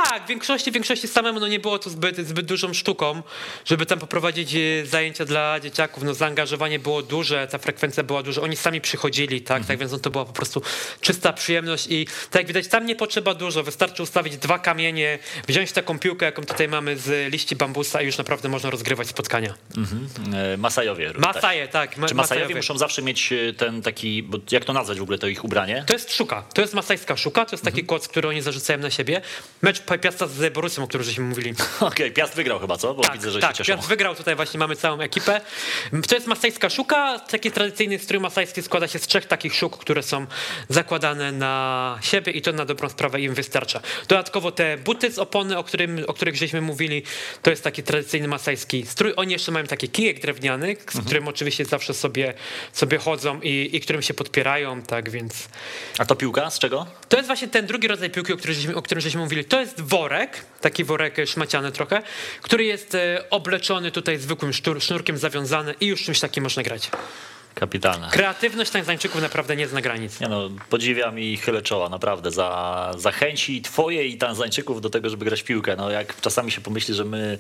[0.10, 3.24] Tak, w większości, w większości samemu no nie było to zbyt, zbyt dużą sztuką,
[3.66, 6.04] żeby tam poprowadzić e, zajęcia dla dzieciaków.
[6.04, 9.68] No zaangażowanie było duże, ta frekwencja była duża, oni sami przychodzili, tak, mhm.
[9.68, 10.62] tak więc no, to była po prostu
[11.02, 15.72] czysta przyjemność i tak jak widać, tam nie potrzeba dużo, wystarczy ustawić dwa kamienie, wziąć
[15.72, 19.54] taką piłkę, jaką tutaj mamy z liści bambusa i już naprawdę można rozgrywać spotkania.
[20.34, 21.14] E, Masajowie.
[21.18, 21.98] Masaje, tak.
[21.98, 25.18] Ma, Czy Masajowie muszą zawsze mieć e, ten taki, bo jak to nazwać w ogóle
[25.18, 25.84] to ich ubranie?
[25.88, 27.88] To jest szuka, to jest masajska szuka, to jest taki mhm.
[27.88, 29.22] koc, który oni zarzucają na siebie.
[29.62, 31.52] Mecz Piasta z Borussią, o którym żeśmy mówili.
[31.80, 32.94] Okej, okay, Piast wygrał chyba, co?
[32.94, 33.78] Bo tak, widzę, że tak, się cieszą.
[33.78, 35.42] Piast wygrał, tutaj właśnie mamy całą ekipę.
[36.08, 40.04] To jest masajska szuka, taki tradycyjny strój masajski składa się z trzech takich szuk, które
[40.04, 40.26] są
[40.70, 43.82] zakładane na siebie i to na dobrą sprawę im wystarcza.
[44.08, 47.04] Dodatkowo te buty z opony, o, którym, o których żeśmy mówili,
[47.42, 49.14] to jest taki tradycyjny masajski strój.
[49.16, 51.06] Oni jeszcze mają taki kijek drewniany, z mhm.
[51.06, 52.34] którym oczywiście zawsze sobie,
[52.74, 55.50] sobie chodzą i, i którym się podpierają, tak więc...
[55.98, 56.86] A to piłka z czego?
[57.10, 59.46] To jest właśnie ten drugi rodzaj piłki, o którym żeśmy, o którym żeśmy mówili.
[59.46, 62.02] To jest worek, taki worek szmaciany trochę,
[62.42, 66.90] który jest e, obleczony tutaj zwykłym sznurkiem zawiązany i już czymś takim można grać.
[67.56, 68.10] Kapitalne.
[68.12, 70.20] Kreatywność Tanzańczyków naprawdę nie zna granic.
[70.20, 75.10] Nie no, podziwiam i chylę czoła, naprawdę, za, za chęci twoje i Tanzańczyków do tego,
[75.10, 75.76] żeby grać w piłkę.
[75.76, 77.38] No jak czasami się pomyśli, że my,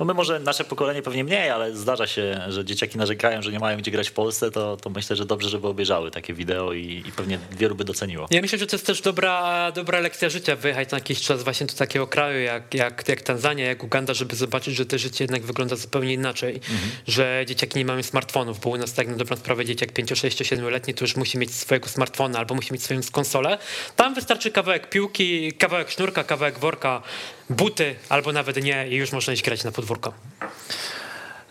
[0.00, 3.58] no my może nasze pokolenie pewnie mniej, ale zdarza się, że dzieciaki narzekają, że nie
[3.58, 7.02] mają gdzie grać w Polsce, to, to myślę, że dobrze, żeby obejrzały takie wideo i,
[7.06, 8.26] i pewnie wielu by doceniło.
[8.30, 11.66] Ja myślę, że to jest też dobra, dobra lekcja życia, wyjechać na jakiś czas właśnie
[11.66, 15.42] do takiego kraju jak, jak, jak Tanzania, jak Uganda, żeby zobaczyć, że to życie jednak
[15.42, 16.90] wygląda zupełnie inaczej, mhm.
[17.06, 20.42] że dzieciaki nie mają smartfonów, bo u nas tak na dobrą sprawę dzieciak 5, 6,
[20.42, 23.58] 7-letni to już musi mieć swojego smartfona albo musi mieć swoją konsolę.
[23.96, 27.02] Tam wystarczy kawałek piłki, kawałek sznurka, kawałek worka,
[27.50, 30.12] buty albo nawet nie i już można iść grać na podwórko.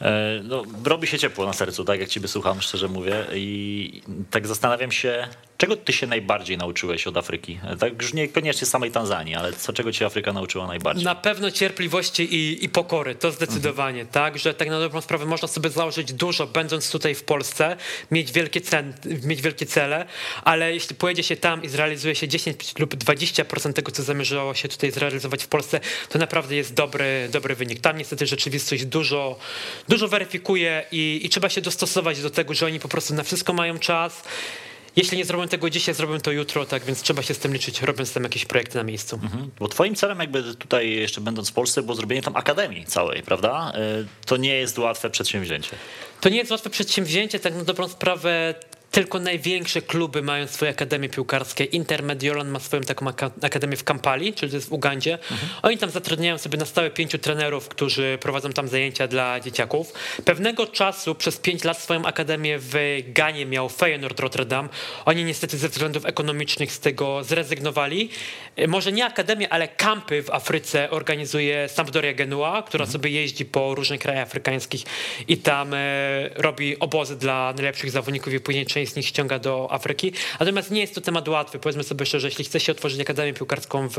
[0.02, 3.26] E, no, robi się ciepło na sercu, tak jak ciebie słucham, szczerze mówię.
[3.34, 5.28] I tak zastanawiam się,
[5.60, 7.60] czego ty się najbardziej nauczyłeś od Afryki?
[7.80, 11.06] Tak już niekoniecznie samej Tanzanii, ale co czego cię Afryka nauczyła najbardziej?
[11.06, 14.14] Na pewno cierpliwości i, i pokory, to zdecydowanie, mhm.
[14.14, 17.78] tak, że tak na dobrą sprawę można sobie założyć dużo, będąc tutaj w Polsce,
[18.12, 18.94] mieć wielkie, cen,
[19.24, 20.06] mieć wielkie cele,
[20.44, 24.68] ale jeśli pojedzie się tam i zrealizuje się 10 lub 20% tego, co zamierzało się
[24.68, 25.80] tutaj zrealizować w Polsce,
[26.10, 27.80] to naprawdę jest dobry, dobry wynik.
[27.80, 29.40] Tam niestety rzeczywistość dużo,
[29.90, 33.54] dużo weryfikuje i, i trzeba się dostosować do tego, że oni po prostu na wszystko
[33.54, 34.24] mają czas.
[35.00, 37.82] Jeśli nie zrobią tego dzisiaj, zrobią to jutro, tak więc trzeba się z tym liczyć,
[37.82, 39.20] robiąc tam jakieś projekty na miejscu.
[39.24, 39.52] Mhm.
[39.60, 43.72] Bo twoim celem jakby tutaj jeszcze będąc w Polsce było zrobienie tam akademii całej, prawda?
[43.76, 45.76] E, to nie jest łatwe przedsięwzięcie.
[46.22, 48.56] To nie jest łatwe przedsięwzięcie, tak na dobrą sprawę
[48.92, 51.64] tylko największe kluby mają swoje akademie piłkarskie.
[51.64, 53.08] Inter Mediolan ma swoją taką
[53.42, 55.14] akademię w Kampali, czyli to jest w Ugandzie.
[55.14, 55.50] Mhm.
[55.62, 59.94] Oni tam zatrudniają sobie na stałe pięciu trenerów, którzy prowadzą tam zajęcia dla dzieciaków.
[60.26, 62.74] Pewnego czasu, przez pięć lat swoją akademię w
[63.08, 64.70] Ganie miał Feyenoord Rotterdam.
[65.06, 68.10] Oni niestety ze względów ekonomicznych z tego zrezygnowali.
[68.56, 72.94] E, może nie akademię, ale kampy w Afryce organizuje Sampdoria Genua, która mhm.
[72.94, 74.84] sobie jeździ po różnych krajach afrykańskich
[75.28, 75.78] i tam e,
[76.36, 80.14] robi obozy dla najlepszych zawodników i później część z nich ściąga do Afryki.
[80.40, 81.60] Natomiast nie jest to temat łatwy.
[81.60, 83.98] Powiedzmy sobie szczerze, jeśli chce się otworzyć Akademię Piłkarską w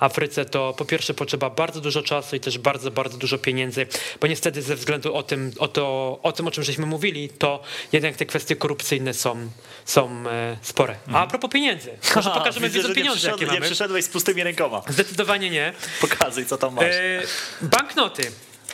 [0.00, 3.86] Afryce, to po pierwsze potrzeba bardzo dużo czasu i też bardzo, bardzo dużo pieniędzy,
[4.20, 7.62] bo niestety ze względu o tym, o, to, o tym, o czym żeśmy mówili, to
[7.92, 9.50] jednak te kwestie korupcyjne są,
[9.84, 10.96] są e, spore.
[11.12, 13.60] A, a propos pieniędzy, może pokażemy widzę, pieniądze, jakie mamy.
[13.60, 14.82] Nie przyszedłeś z pustymi rękoma.
[14.88, 15.72] Zdecydowanie nie.
[16.00, 16.84] Pokazuj, co tam masz.
[16.84, 17.22] E,
[17.62, 18.32] banknoty.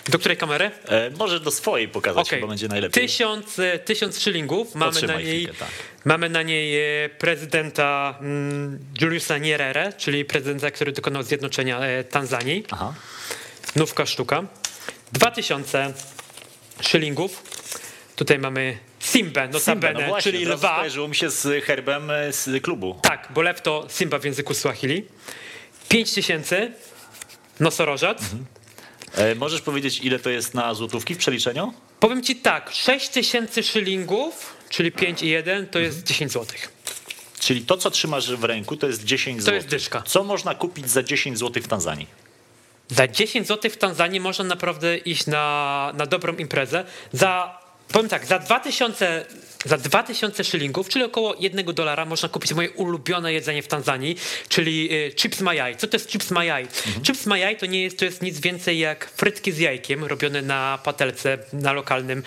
[0.09, 0.70] Do której kamery?
[0.88, 2.40] E, może do swojej pokazać, okay.
[2.40, 3.02] bo będzie najlepiej.
[3.02, 4.74] Tysiąc, e, tysiąc szylingów.
[4.74, 5.68] Mamy na, niej, chwilkę, tak.
[6.04, 12.64] mamy na niej e, prezydenta mm, Juliusa Nyerere, czyli prezydenta, który dokonał zjednoczenia e, Tanzanii.
[12.70, 12.94] Aha.
[13.76, 14.44] Nówka sztuka.
[15.12, 15.92] Dwa tysiące
[16.80, 17.42] szylingów.
[18.16, 20.74] Tutaj mamy Simbę, notabene, Simba, no właśnie, czyli lwa.
[20.74, 22.98] Skojarzyło mi się z herbem z klubu.
[23.02, 25.04] Tak, bo lew to Simba w języku Swahili.
[25.88, 26.72] Pięć tysięcy
[27.61, 28.22] nosorożec.
[28.22, 28.46] Mhm.
[29.16, 31.72] E, możesz powiedzieć, ile to jest na złotówki w przeliczeniu?
[32.00, 36.72] Powiem ci tak, 6 tysięcy szylingów, czyli 5,1 to jest 10 złotych.
[37.40, 39.52] Czyli to, co trzymasz w ręku, to jest 10 zł.
[39.52, 40.02] To jest dyszka.
[40.06, 42.06] Co można kupić za 10 zł w Tanzanii?
[42.88, 46.84] Za 10 zł w Tanzanii można naprawdę iść na, na dobrą imprezę.
[47.12, 47.58] Za,
[47.88, 49.26] powiem tak, za 2000
[49.64, 54.16] za 2000 szylingów, czyli około 1 dolara, można kupić moje ulubione jedzenie w Tanzanii,
[54.48, 55.76] czyli y, chips majaj.
[55.76, 56.62] Co to jest chips majaj?
[56.62, 57.04] Mhm.
[57.04, 60.78] Chips majaj to nie jest, to jest nic więcej jak frytki z jajkiem robione na
[60.84, 62.22] patelce na lokalnym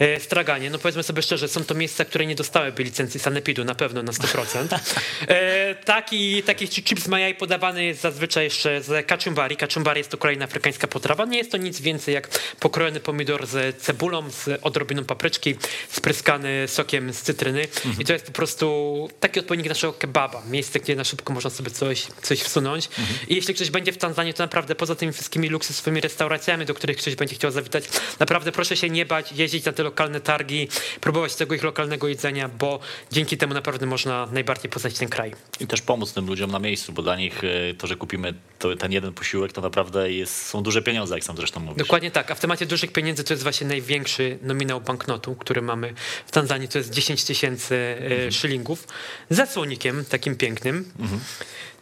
[0.00, 0.70] y, straganie.
[0.70, 4.12] No powiedzmy sobie szczerze, są to miejsca, które nie dostałyby licencji sanepidu na pewno na
[4.12, 4.78] 100%.
[5.28, 9.56] E, taki, taki chips majaj podawany jest zazwyczaj jeszcze z kachumbari.
[9.56, 11.24] Kachumbari jest to kolejna afrykańska potrawa.
[11.24, 12.28] Nie jest to nic więcej jak
[12.60, 15.54] pokrojony pomidor z cebulą, z odrobiną papryczki,
[15.88, 18.00] spryskany sokiem z cytryny mhm.
[18.00, 21.70] i to jest po prostu taki odpowiednik naszego kebaba, miejsce, gdzie na szybko można sobie
[21.70, 23.18] coś, coś wsunąć mhm.
[23.28, 26.96] i jeśli ktoś będzie w Tanzanii, to naprawdę poza tymi wszystkimi luksusowymi restauracjami, do których
[26.96, 27.84] ktoś będzie chciał zawitać,
[28.18, 30.68] naprawdę proszę się nie bać, jeździć na te lokalne targi,
[31.00, 32.80] próbować tego ich lokalnego jedzenia, bo
[33.12, 35.32] dzięki temu naprawdę można najbardziej poznać ten kraj.
[35.60, 38.76] I też pomóc tym ludziom na miejscu, bo dla nich e, to, że kupimy to,
[38.76, 41.78] ten jeden posiłek, to naprawdę jest, są duże pieniądze, jak sam zresztą mówisz.
[41.78, 45.94] Dokładnie tak, a w temacie dużych pieniędzy to jest właśnie największy nominał banknotu, który mamy
[46.26, 48.32] w Tanzanii to jest 10 tysięcy e, mhm.
[48.32, 48.86] szylingów,
[49.30, 51.20] ze słonikiem takim pięknym, mhm.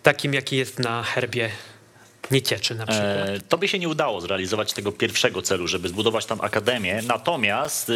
[0.02, 1.50] takim jaki jest na herbie
[2.30, 3.28] nie cieczy na przykład.
[3.28, 7.92] E, tobie się nie udało zrealizować tego pierwszego celu, żeby zbudować tam akademię, natomiast e,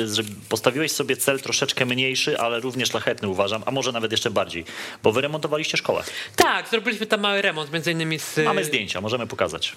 [0.49, 4.64] postawiłeś sobie cel troszeczkę mniejszy, ale równie szlachetny uważam, a może nawet jeszcze bardziej,
[5.03, 6.05] bo wyremontowaliście szkołę.
[6.37, 8.39] Tak, zrobiliśmy tam mały remont, między innymi z...
[8.45, 9.76] Mamy zdjęcia, możemy pokazać.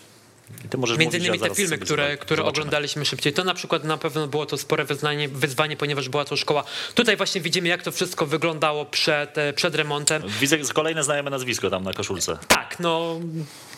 [0.98, 3.34] Między innymi te filmy, które, które oglądaliśmy szybciej.
[3.34, 6.64] To na przykład na pewno było to spore wyznanie, wyzwanie, ponieważ była to szkoła.
[6.96, 10.24] Tutaj właśnie widzimy, jak to wszystko wyglądało przed, e, przed remontem.
[10.40, 12.38] Widzę kolejne znajome nazwisko tam na koszulce.
[12.48, 13.20] Tak, no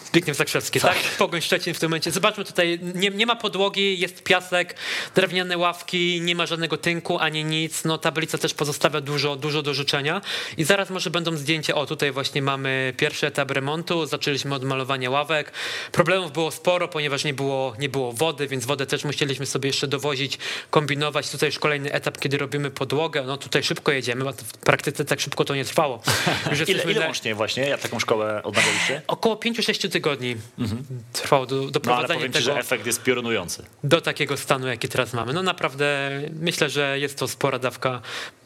[0.08, 0.94] Zbigniew Zakrzewski, tak?
[0.94, 1.04] tak?
[1.18, 2.12] Pogoń Szczecin w tym momencie.
[2.12, 4.76] Zobaczmy tutaj, nie, nie ma podłogi, jest piasek,
[5.16, 7.84] drewniane ławki, nie ma żadnego tynku ani nic.
[7.84, 10.22] No tablica też pozostawia dużo, dużo do życzenia.
[10.58, 11.76] I zaraz może będą zdjęcia.
[11.76, 14.06] O, tutaj właśnie mamy pierwszy etap remontu.
[14.06, 15.52] Zaczęliśmy od malowania ławek.
[15.92, 19.88] Problemów było sporo, ponieważ nie było, nie było wody, więc wodę też musieliśmy sobie jeszcze
[19.88, 20.38] dowozić,
[20.70, 21.30] kombinować.
[21.30, 23.24] Tutaj już kolejny etap, kiedy robimy podłogę.
[23.24, 26.02] No tutaj szybko jedziemy, bo w praktyce tak szybko to nie trwało.
[26.52, 29.02] Już ile, ile łącznie właśnie, jak taką szkołę odnawialiście?
[29.08, 30.84] Około 5-6 tygodni tygodni mhm.
[31.14, 32.40] trwało do, doprowadzenie no, tego.
[32.40, 33.64] Ci, że efekt jest piorunujący.
[33.84, 35.34] Do takiego stanu, jaki teraz mamy.
[35.34, 38.02] No naprawdę myślę, że jest to spora dawka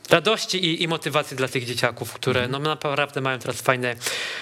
[0.10, 3.96] radości i, i motywacji dla tych dzieciaków, które no, naprawdę mają teraz fajne,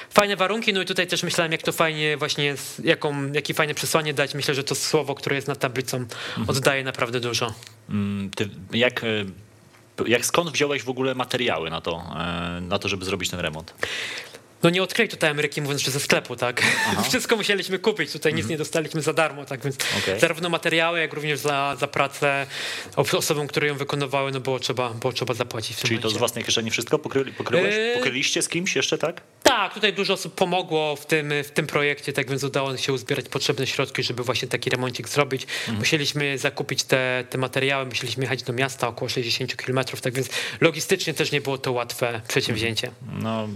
[0.10, 0.74] fajne warunki.
[0.74, 4.36] No i tutaj też myślałem, jak to fajnie właśnie jest, jaką, jakie fajne przesłanie dać.
[4.36, 6.06] Myślę, że to słowo, które jest nad tablicą,
[6.48, 7.54] oddaje naprawdę dużo.
[7.90, 9.08] Mm, Ty, jak, e,
[10.08, 13.74] jak skąd wziąłeś w ogóle materiały na to, e, na to, żeby zrobić ten remont?
[14.64, 16.64] No nie odkryj tutaj Ameryki mówiąc, że ze sklepu, tak?
[17.10, 20.20] Wszystko musieliśmy kupić, tutaj nic nie dostaliśmy za darmo, tak więc Okej.
[20.20, 22.48] zarówno materiały, jak również za, za pracę
[22.96, 26.20] os- osobom, które ją wykonywały, no było trzeba, było trzeba zapłacić Czyli to z momencie.
[26.20, 27.76] własnej kieszeni wszystko pokryli, pokryłeś?
[27.76, 27.94] Yy.
[27.96, 29.22] Pokryliście z kimś jeszcze, tak?
[29.70, 33.30] Tak, tutaj dużo osób pomogło w tym, w tym projekcie, tak więc udało się uzbierać
[33.30, 35.48] potrzebne środki, żeby właśnie taki remoncik zrobić.
[35.78, 40.30] Musieliśmy zakupić te, te materiały, musieliśmy jechać do miasta około 60 km, tak więc
[40.62, 42.92] logistycznie też nie było to łatwe przedsięwzięcie.
[43.14, 43.48] No,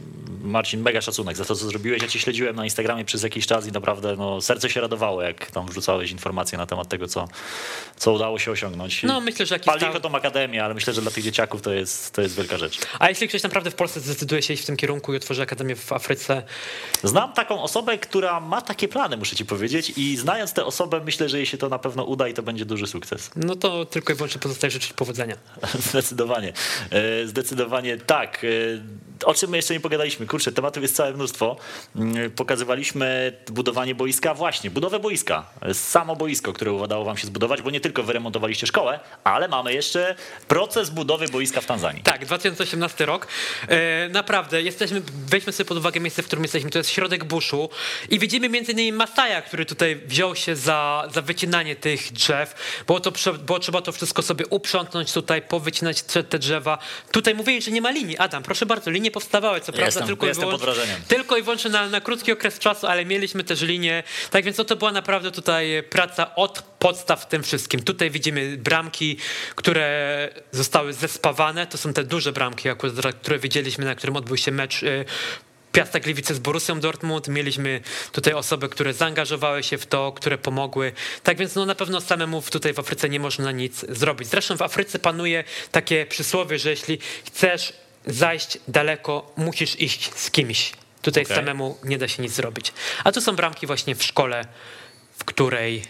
[0.42, 2.02] Marcin, mega szacunek za to, co zrobiłeś.
[2.02, 5.52] Ja cię śledziłem na Instagramie przez jakiś czas i naprawdę no, serce się radowało, jak
[5.52, 7.28] tam wrzucałeś informacje na temat tego, co,
[7.98, 9.04] co udało się osiągnąć.
[9.04, 10.02] No myślę, że jakiś Palicho tam...
[10.02, 12.78] tą akademię, ale myślę, że dla tych dzieciaków to jest, to jest wielka rzecz.
[13.00, 15.76] A jeśli ktoś naprawdę w Polsce zdecyduje się iść w tym kierunku i otworzy akademię
[15.76, 16.03] w Afryce,
[17.04, 21.30] Znam taką osobę, która ma takie plany, muszę ci powiedzieć, i znając tę osobę, myślę,
[21.30, 23.32] że jej się to na pewno uda i to będzie duży sukces.
[23.36, 25.36] no to tylko i wyłącznie pozostaje życzyć powodzenia.
[25.90, 26.54] Zdecydowanie.
[26.90, 28.46] E, Zdecydowanie tak.
[29.26, 30.26] O czym my jeszcze nie pogadaliśmy?
[30.26, 31.56] Kurczę, tematów jest całe mnóstwo.
[31.96, 34.34] Mm, Pokazywaliśmy budowanie boiska.
[34.34, 35.46] Właśnie, budowę boiska.
[35.74, 40.16] Samo boisko, które udało wam się zbudować, bo nie tylko wyremontowaliście szkołę, ale mamy jeszcze
[40.48, 42.04] proces budowy boiska w Tanzanii.
[42.04, 43.28] Tak, 2018 rok.
[43.68, 46.70] E, naprawdę, jesteśmy, weźmy sobie pod uwagę miejsce, w którym jesteśmy.
[46.70, 47.70] To jest środek buszu
[48.10, 52.56] i widzimy innymi Masaja, który tutaj wziął się za, za wycinanie tych drzew.
[52.88, 56.78] Było, to, było trzeba to wszystko sobie uprzątnąć tutaj, powycinać te, drzewa.
[57.12, 58.18] Tutaj mówili, że nie ma linii.
[58.18, 61.42] Adam, proszę bardzo, linie powstawały, co prawda Jestem- tylko, i jestem pod wyłącznie- tylko i
[61.44, 64.04] wyłącznie na, na krótki okres czasu, ale mieliśmy też linię.
[64.32, 67.84] Tak więc to była naprawdę tutaj praca od podstaw w tym wszystkim.
[67.84, 69.18] Tutaj widzimy bramki,
[69.56, 71.68] które zostały zespawane.
[71.68, 75.06] To są te duże bramki, akurat, które widzieliśmy, na którym odbył się mecz y,
[75.72, 77.28] Piasta Gliwice z Borussią Dortmund.
[77.28, 77.82] Mieliśmy
[78.12, 80.92] tutaj osoby, które zaangażowały się w to, które pomogły.
[81.24, 84.28] Tak więc no, na pewno samemu tutaj w Afryce nie można nic zrobić.
[84.28, 87.74] Zresztą w Afryce panuje takie przysłowie, że jeśli chcesz
[88.06, 90.74] zajść daleko, musisz iść z kimś.
[91.02, 91.36] Tutaj Okej.
[91.36, 92.74] samemu nie da się nic zrobić.
[93.04, 94.46] A tu są bramki właśnie w szkole,
[95.18, 95.84] w której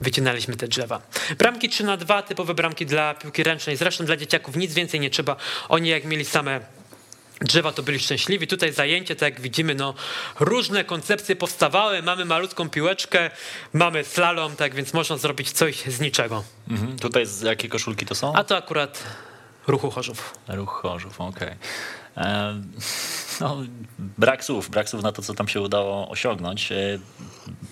[0.00, 1.02] wycinaliśmy te drzewa.
[1.38, 3.76] Bramki 3 na 2 typowe bramki dla piłki ręcznej.
[3.76, 5.36] Zresztą dla dzieciaków nic więcej nie trzeba.
[5.68, 6.60] Oni jak mieli same
[7.40, 8.46] drzewa, to byli szczęśliwi.
[8.46, 9.94] Tutaj zajęcie, tak jak widzimy, no,
[10.40, 12.02] różne koncepcje powstawały.
[12.02, 13.30] Mamy malutką piłeczkę,
[13.72, 16.44] mamy slalom, tak więc można zrobić coś z niczego.
[16.70, 16.98] Mhm.
[16.98, 18.34] Tutaj z jakie koszulki to są?
[18.34, 19.02] A to akurat
[19.66, 20.34] ruchu Chorzów.
[20.48, 21.54] Ruch Chorzów, okej.
[22.16, 22.72] Em,
[23.40, 23.56] No,
[23.98, 26.72] brak słów, brak słów na to, co tam się udało osiągnąć.
[26.72, 26.76] E,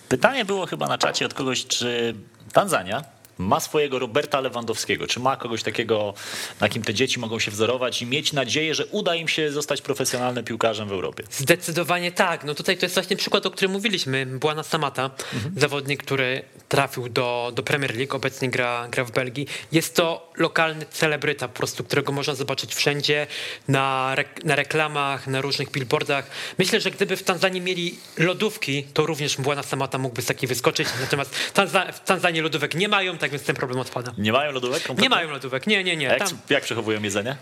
[0.09, 2.15] Pytanie było chyba na czacie od kogoś, czy
[2.53, 3.03] Tanzania
[3.37, 6.13] ma swojego Roberta Lewandowskiego, czy ma kogoś takiego,
[6.59, 9.81] na kim te dzieci mogą się wzorować i mieć nadzieję, że uda im się zostać
[9.81, 11.23] profesjonalnym piłkarzem w Europie.
[11.31, 12.43] Zdecydowanie tak.
[12.43, 14.25] No tutaj to jest właśnie przykład, o którym mówiliśmy.
[14.25, 15.09] Błana Samata,
[15.57, 19.47] zawodnik, który trafił do, do Premier League, obecnie gra, gra w Belgii.
[19.71, 23.27] Jest to lokalny celebryta po prostu, którego można zobaczyć wszędzie,
[23.67, 26.27] na, rek- na reklamach, na różnych billboardach.
[26.57, 30.87] Myślę, że gdyby w Tanzanii mieli lodówki, to również Błana Samata mógłby z takiej wyskoczyć.
[31.01, 34.11] Natomiast Tanza- w Tanzanii lodówek nie mają, tak więc ten problem odpada.
[34.17, 34.81] Nie mają lodówek?
[34.81, 35.09] Nie kompletnie?
[35.09, 36.05] mają lodówek, nie, nie, nie.
[36.05, 37.37] Jak, Tam, jak przechowują jedzenie?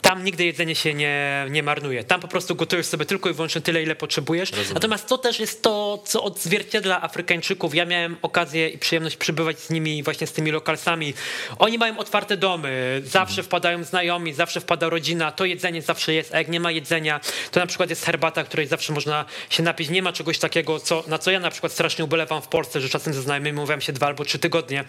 [0.00, 2.04] Tam nigdy jedzenie się nie, nie marnuje.
[2.04, 4.50] Tam po prostu gotujesz sobie tylko i wyłącznie tyle, ile potrzebujesz.
[4.74, 7.74] Natomiast to też jest to, co odzwierciedla Afrykańczyków.
[7.74, 11.14] Ja miałem okazję i przyjemność przybywać z nimi, właśnie z tymi lokalsami.
[11.58, 16.38] Oni mają otwarte domy, zawsze wpadają znajomi, zawsze wpada rodzina, to jedzenie zawsze jest, a
[16.38, 19.90] jak nie ma jedzenia, to na przykład jest herbata, której zawsze można się napić.
[19.90, 22.88] Nie ma czegoś takiego, co, na co ja na przykład strasznie ubolewam w Polsce, że
[22.88, 24.84] czasem ze znajomymi mówiłem się dwa albo trzy tygodnie,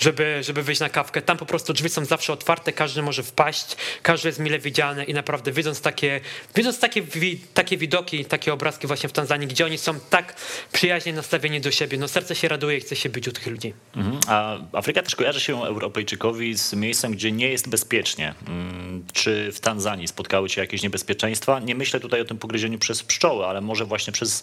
[0.00, 1.22] żeby, żeby wyjść na kawkę.
[1.22, 5.14] Tam po prostu drzwi są zawsze otwarte, każdy może wpaść, każdy jest mile widziany i
[5.14, 6.20] naprawdę widząc takie,
[6.54, 10.34] widząc takie, wi- takie widoki, takie obrazki właśnie w Tanzanii, gdzie oni są tak
[10.72, 13.72] przyjaźnie nastawieni do siebie, no serce się raduje i chce się być u tych ludzi.
[13.96, 14.20] Mhm.
[14.26, 18.34] A Afryka też kojarzy się Europejczykowi z miejscem, gdzie nie jest bezpiecznie.
[18.48, 21.60] Mm, Czy w Tanzanii spotkały cię jakieś niebezpieczeństwa?
[21.60, 24.42] Nie myślę tutaj o tym pogryzieniu przez pszczoły, ale może właśnie przez,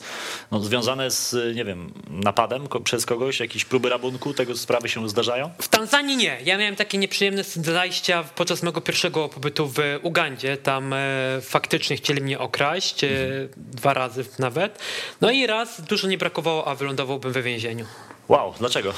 [0.52, 5.50] no, związane z, nie wiem, napadem przez kogoś, jakieś próby rabunku, tego sprawy się zdarzają?
[5.62, 6.38] W Tanzanii nie.
[6.46, 10.58] Ja miałem takie nieprzyjemne zajścia podczas mojego pierwszego pobytu w Ugandzie.
[10.58, 10.98] Tam e,
[11.42, 13.10] faktycznie chcieli mnie okraść, e,
[13.58, 14.80] dwa razy nawet.
[15.22, 17.86] No i raz dużo nie brakowało, a wylądowałbym we więzieniu.
[18.28, 18.94] Wow, dlaczego?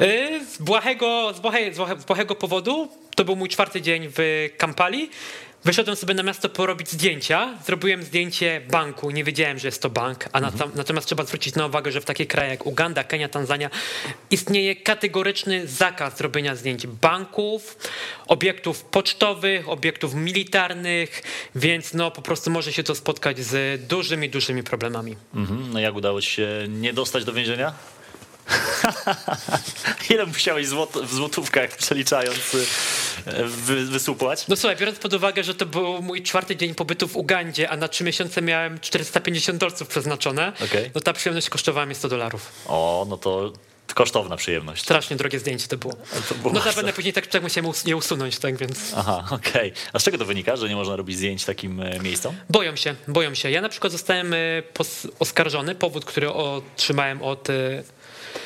[0.00, 4.08] E, z, błahego, z, błahe, z, błahe, z błahego powodu, to był mój czwarty dzień
[4.16, 5.10] w Kampali.
[5.64, 7.58] Wyszedłem sobie na miasto porobić zdjęcia.
[7.66, 9.10] Zrobiłem zdjęcie banku.
[9.10, 10.28] Nie wiedziałem, że jest to bank.
[10.32, 10.70] A Mhm.
[10.74, 13.70] natomiast trzeba zwrócić na uwagę, że w takie kraje jak Uganda, Kenia, Tanzania
[14.30, 17.78] istnieje kategoryczny zakaz robienia zdjęć banków,
[18.26, 21.22] obiektów pocztowych, obiektów militarnych,
[21.54, 25.16] więc no po prostu może się to spotkać z dużymi, dużymi problemami.
[25.34, 25.72] Mhm.
[25.72, 27.72] No jak udało ci się nie dostać do więzienia?
[30.10, 32.64] Ile musiałeś złot w złotówkach przeliczając y,
[33.44, 34.48] wy, wysupłać?
[34.48, 37.76] No słuchaj, biorąc pod uwagę, że to był mój czwarty dzień pobytu w Ugandzie, a
[37.76, 40.90] na trzy miesiące miałem 450 dolców przeznaczone, Okej.
[40.94, 42.52] no ta przyjemność kosztowała mi 100 dolarów.
[42.66, 43.52] O, no to
[43.94, 44.82] kosztowna przyjemność.
[44.82, 45.92] Strasznie drogie zdjęcie to było.
[46.28, 49.72] To było No zapewne później tak, tak musiałem us- je usunąć, tak więc Aha, okej.
[49.92, 52.34] A z czego to wynika, że nie można robić zdjęć takim e, miejscom?
[52.50, 53.50] boją się, boją się.
[53.50, 54.34] Ja na przykład zostałem
[54.74, 57.84] pos- oskarżony, powód, który otrzymałem od y,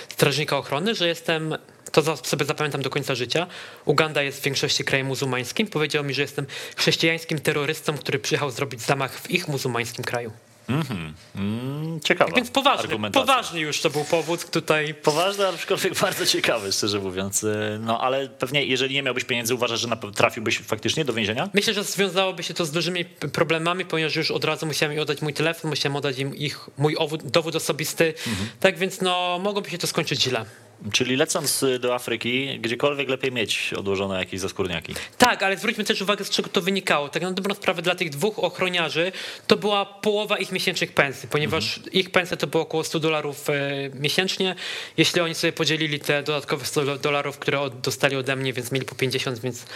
[0.09, 1.55] strażnika ochrony, że jestem
[1.93, 3.47] to sobie zapamiętam do końca życia.
[3.85, 5.67] Uganda jest w większości krajem muzułmańskim.
[5.67, 10.33] Powiedział mi, że jestem chrześcijańskim terrorystą, który przyjechał zrobić zamach w ich muzułmańskim kraju.
[10.69, 14.95] Mm, ciekawa Więc poważny, poważny już to był powód tutaj.
[14.95, 17.45] Poważny, aczkolwiek bardzo ciekawy, szczerze mówiąc.
[17.45, 21.49] E, No ale pewnie, jeżeli nie miałbyś pieniędzy, uważasz, że trafiłbyś faktycznie do więzienia?
[21.55, 25.23] Myślę, że związałoby się to z dużymi problemami, ponieważ już od razu musiałem im oddać
[25.23, 28.15] mój telefon, musiałem oddać im ich, mój owód, dowód osobisty.
[28.61, 30.45] Tak więc no, mogłoby się to skończyć źle.
[30.93, 34.95] Czyli lecąc do Afryki, gdziekolwiek lepiej mieć odłożone jakieś zaskórniaki.
[35.19, 37.09] Tak, ale zwróćmy też uwagę, z czego to wynikało.
[37.09, 39.13] Tak na dobrą sprawę dla tych dwóch ochroniarzy
[39.47, 43.55] to była połowa ich miesięcznych pensji, ponieważ ich pensja to było około 100 dolarów e,
[43.95, 44.55] miesięcznie.
[44.97, 48.95] Jeśli oni sobie podzielili te dodatkowe 100 dolarów, które dostali ode mnie, więc mieli po
[48.95, 49.67] 50, więc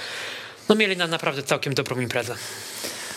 [0.69, 2.37] no mieli na naprawdę całkiem dobrą imprezę.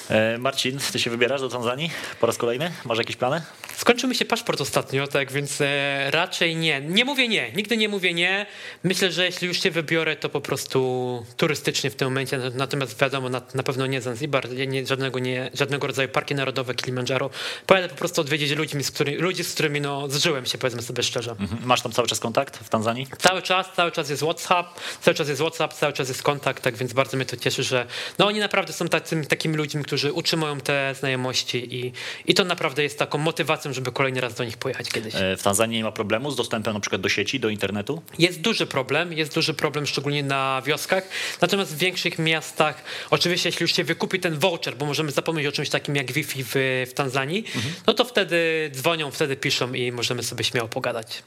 [0.09, 2.71] E, Marcin, ty się wybierasz do Tanzanii po raz kolejny?
[2.85, 3.41] Masz jakieś plany?
[3.75, 6.81] Skończył mi się paszport ostatnio, tak więc e, raczej nie.
[6.81, 8.45] Nie mówię nie, nigdy nie mówię nie.
[8.83, 12.39] Myślę, że jeśli już się wybiorę, to po prostu turystycznie w tym momencie.
[12.53, 17.29] Natomiast wiadomo, na, na pewno nie Zanzibar, nie, żadnego, nie, żadnego rodzaju parki narodowe Kilimandżaro.
[17.65, 21.03] Pojadę po prostu odwiedzić ludzi, z którymi, ludzi, z którymi no, zżyłem się, powiedzmy sobie
[21.03, 21.31] szczerze.
[21.31, 21.65] Mhm.
[21.65, 23.07] Masz tam cały czas kontakt w Tanzanii?
[23.17, 24.67] Cały czas, cały czas jest WhatsApp,
[25.01, 27.85] cały czas jest WhatsApp, cały czas jest kontakt, tak więc bardzo mnie to cieszy, że
[28.19, 31.93] no oni naprawdę są tacymi, takimi ludźmi, którzy utrzymują te znajomości i,
[32.25, 35.15] i to naprawdę jest taką motywacją, żeby kolejny raz do nich pojechać kiedyś.
[35.15, 38.01] E, W Tanzanii nie ma problemu z dostępem na przykład do sieci, do internetu?
[38.19, 41.09] Jest duży problem, jest duży problem szczególnie na wioskach,
[41.41, 45.51] natomiast w większych miastach, oczywiście jeśli już się wykupi ten voucher, bo możemy zapomnieć o
[45.51, 46.53] czymś takim jak Wi-Fi w,
[46.89, 47.43] w Tanzanii,
[47.87, 51.23] no to wtedy dzwonią, wtedy piszą i możemy sobie śmiało pogadać.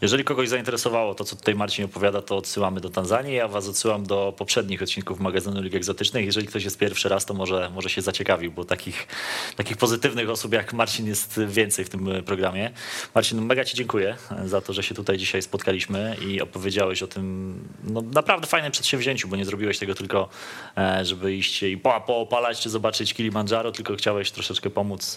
[0.00, 3.34] Jeżeli kogoś zainteresowało to, co tutaj Marcin opowiada, to odsyłamy do Tanzanii.
[3.34, 6.24] Ja was odsyłam do poprzednich odcinków magazynu Lig Egzotycznych.
[6.26, 9.06] Jeżeli ktoś jest pierwszy raz, to może, może się zaciekawił, bo takich,
[9.56, 12.70] takich pozytywnych osób jak Marcin jest więcej w tym e, programie.
[13.14, 17.06] Marcin, mega ci dziękuję e, za to, że się tutaj dzisiaj spotkaliśmy i opowiedziałeś o
[17.06, 17.54] tym
[17.84, 20.28] no, naprawdę fajnym przedsięwzięciu, bo nie zrobiłeś tego tylko,
[20.76, 25.16] e, żeby iść i po, poopalać czy zobaczyć Kilimandżaro, tylko chciałeś troszeczkę pomóc.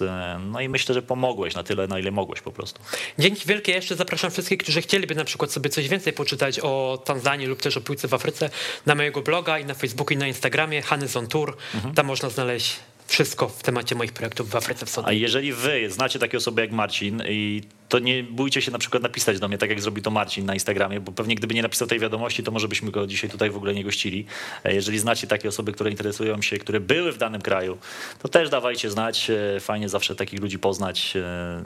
[0.52, 2.82] No i myślę, że pomogłeś na tyle, na ile mogłeś po prostu.
[3.20, 7.48] Dzięki wielkie jeszcze zapraszam wszystkich, którzy chcieliby na przykład sobie coś więcej poczytać o Tanzanii
[7.48, 8.50] lub też o piłce w Afryce
[8.86, 11.58] na mojego bloga i na Facebooku i na Instagramie Hany's on Tour.
[11.96, 12.76] Tam można znaleźć
[13.08, 15.22] wszystko w temacie moich projektów w Afryce A Wschodniej.
[15.22, 19.40] jeżeli wy znacie takie osoby jak Marcin i to nie bójcie się na przykład napisać
[19.40, 22.00] do mnie, tak jak zrobi to Marcin na Instagramie, bo pewnie gdyby nie napisał tej
[22.00, 24.26] wiadomości, to może byśmy go dzisiaj tutaj w ogóle nie gościli.
[24.64, 27.78] E, Jeżeli znacie takie osoby, które interesują się, które były w danym kraju,
[28.22, 29.30] to też dawajcie znać.
[29.30, 31.14] E, Fajnie zawsze takich ludzi poznać.
[31.16, 31.64] E,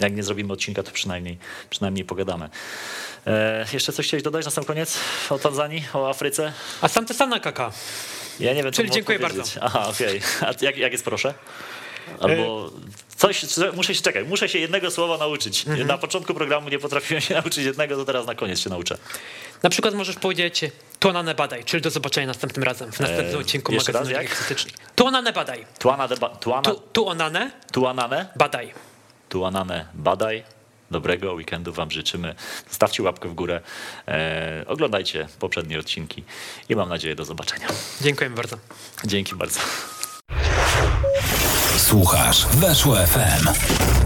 [0.00, 1.38] Jak nie zrobimy odcinka, to przynajmniej,
[1.70, 2.48] przynajmniej pogadamy.
[3.72, 4.98] Jeszcze coś chciałeś dodać na sam koniec
[5.30, 6.52] o Tanzanii, o Afryce?
[6.80, 7.72] A Sante Sana Kaka.
[8.40, 9.42] Ja nie wiem, Czyli dziękuję bardzo.
[9.60, 10.20] Aha, okej.
[10.40, 11.34] A jak, jak jest proszę?
[12.20, 12.70] Albo
[13.16, 15.66] coś, muszę się czekaj, muszę się jednego słowa nauczyć.
[15.66, 15.86] Mhm.
[15.88, 18.98] Na początku programu nie potrafiłem się nauczyć jednego, to teraz na koniec się nauczę.
[19.62, 20.60] Na przykład możesz powiedzieć
[20.98, 24.32] Tuanane Badaj, czyli do zobaczenia następnym razem, w następnym Eee, odcinku raz, magazynu jak?
[24.32, 24.74] Egzotycznych.
[24.94, 25.66] Tuanane Badaj.
[25.78, 28.72] Tuana, deba, tuana, Tu, tuonane tuanane, Badaj.
[29.28, 30.55] tuanane, badaj.
[30.90, 32.34] Dobrego weekendu Wam życzymy.
[32.68, 33.60] Zostawcie łapkę w górę.
[34.08, 36.24] E, oglądajcie poprzednie odcinki
[36.68, 37.66] i mam nadzieję do zobaczenia.
[38.00, 38.56] Dziękujemy bardzo.
[39.04, 39.60] Dzięki bardzo.
[41.76, 44.05] Słuchasz Weszło FM.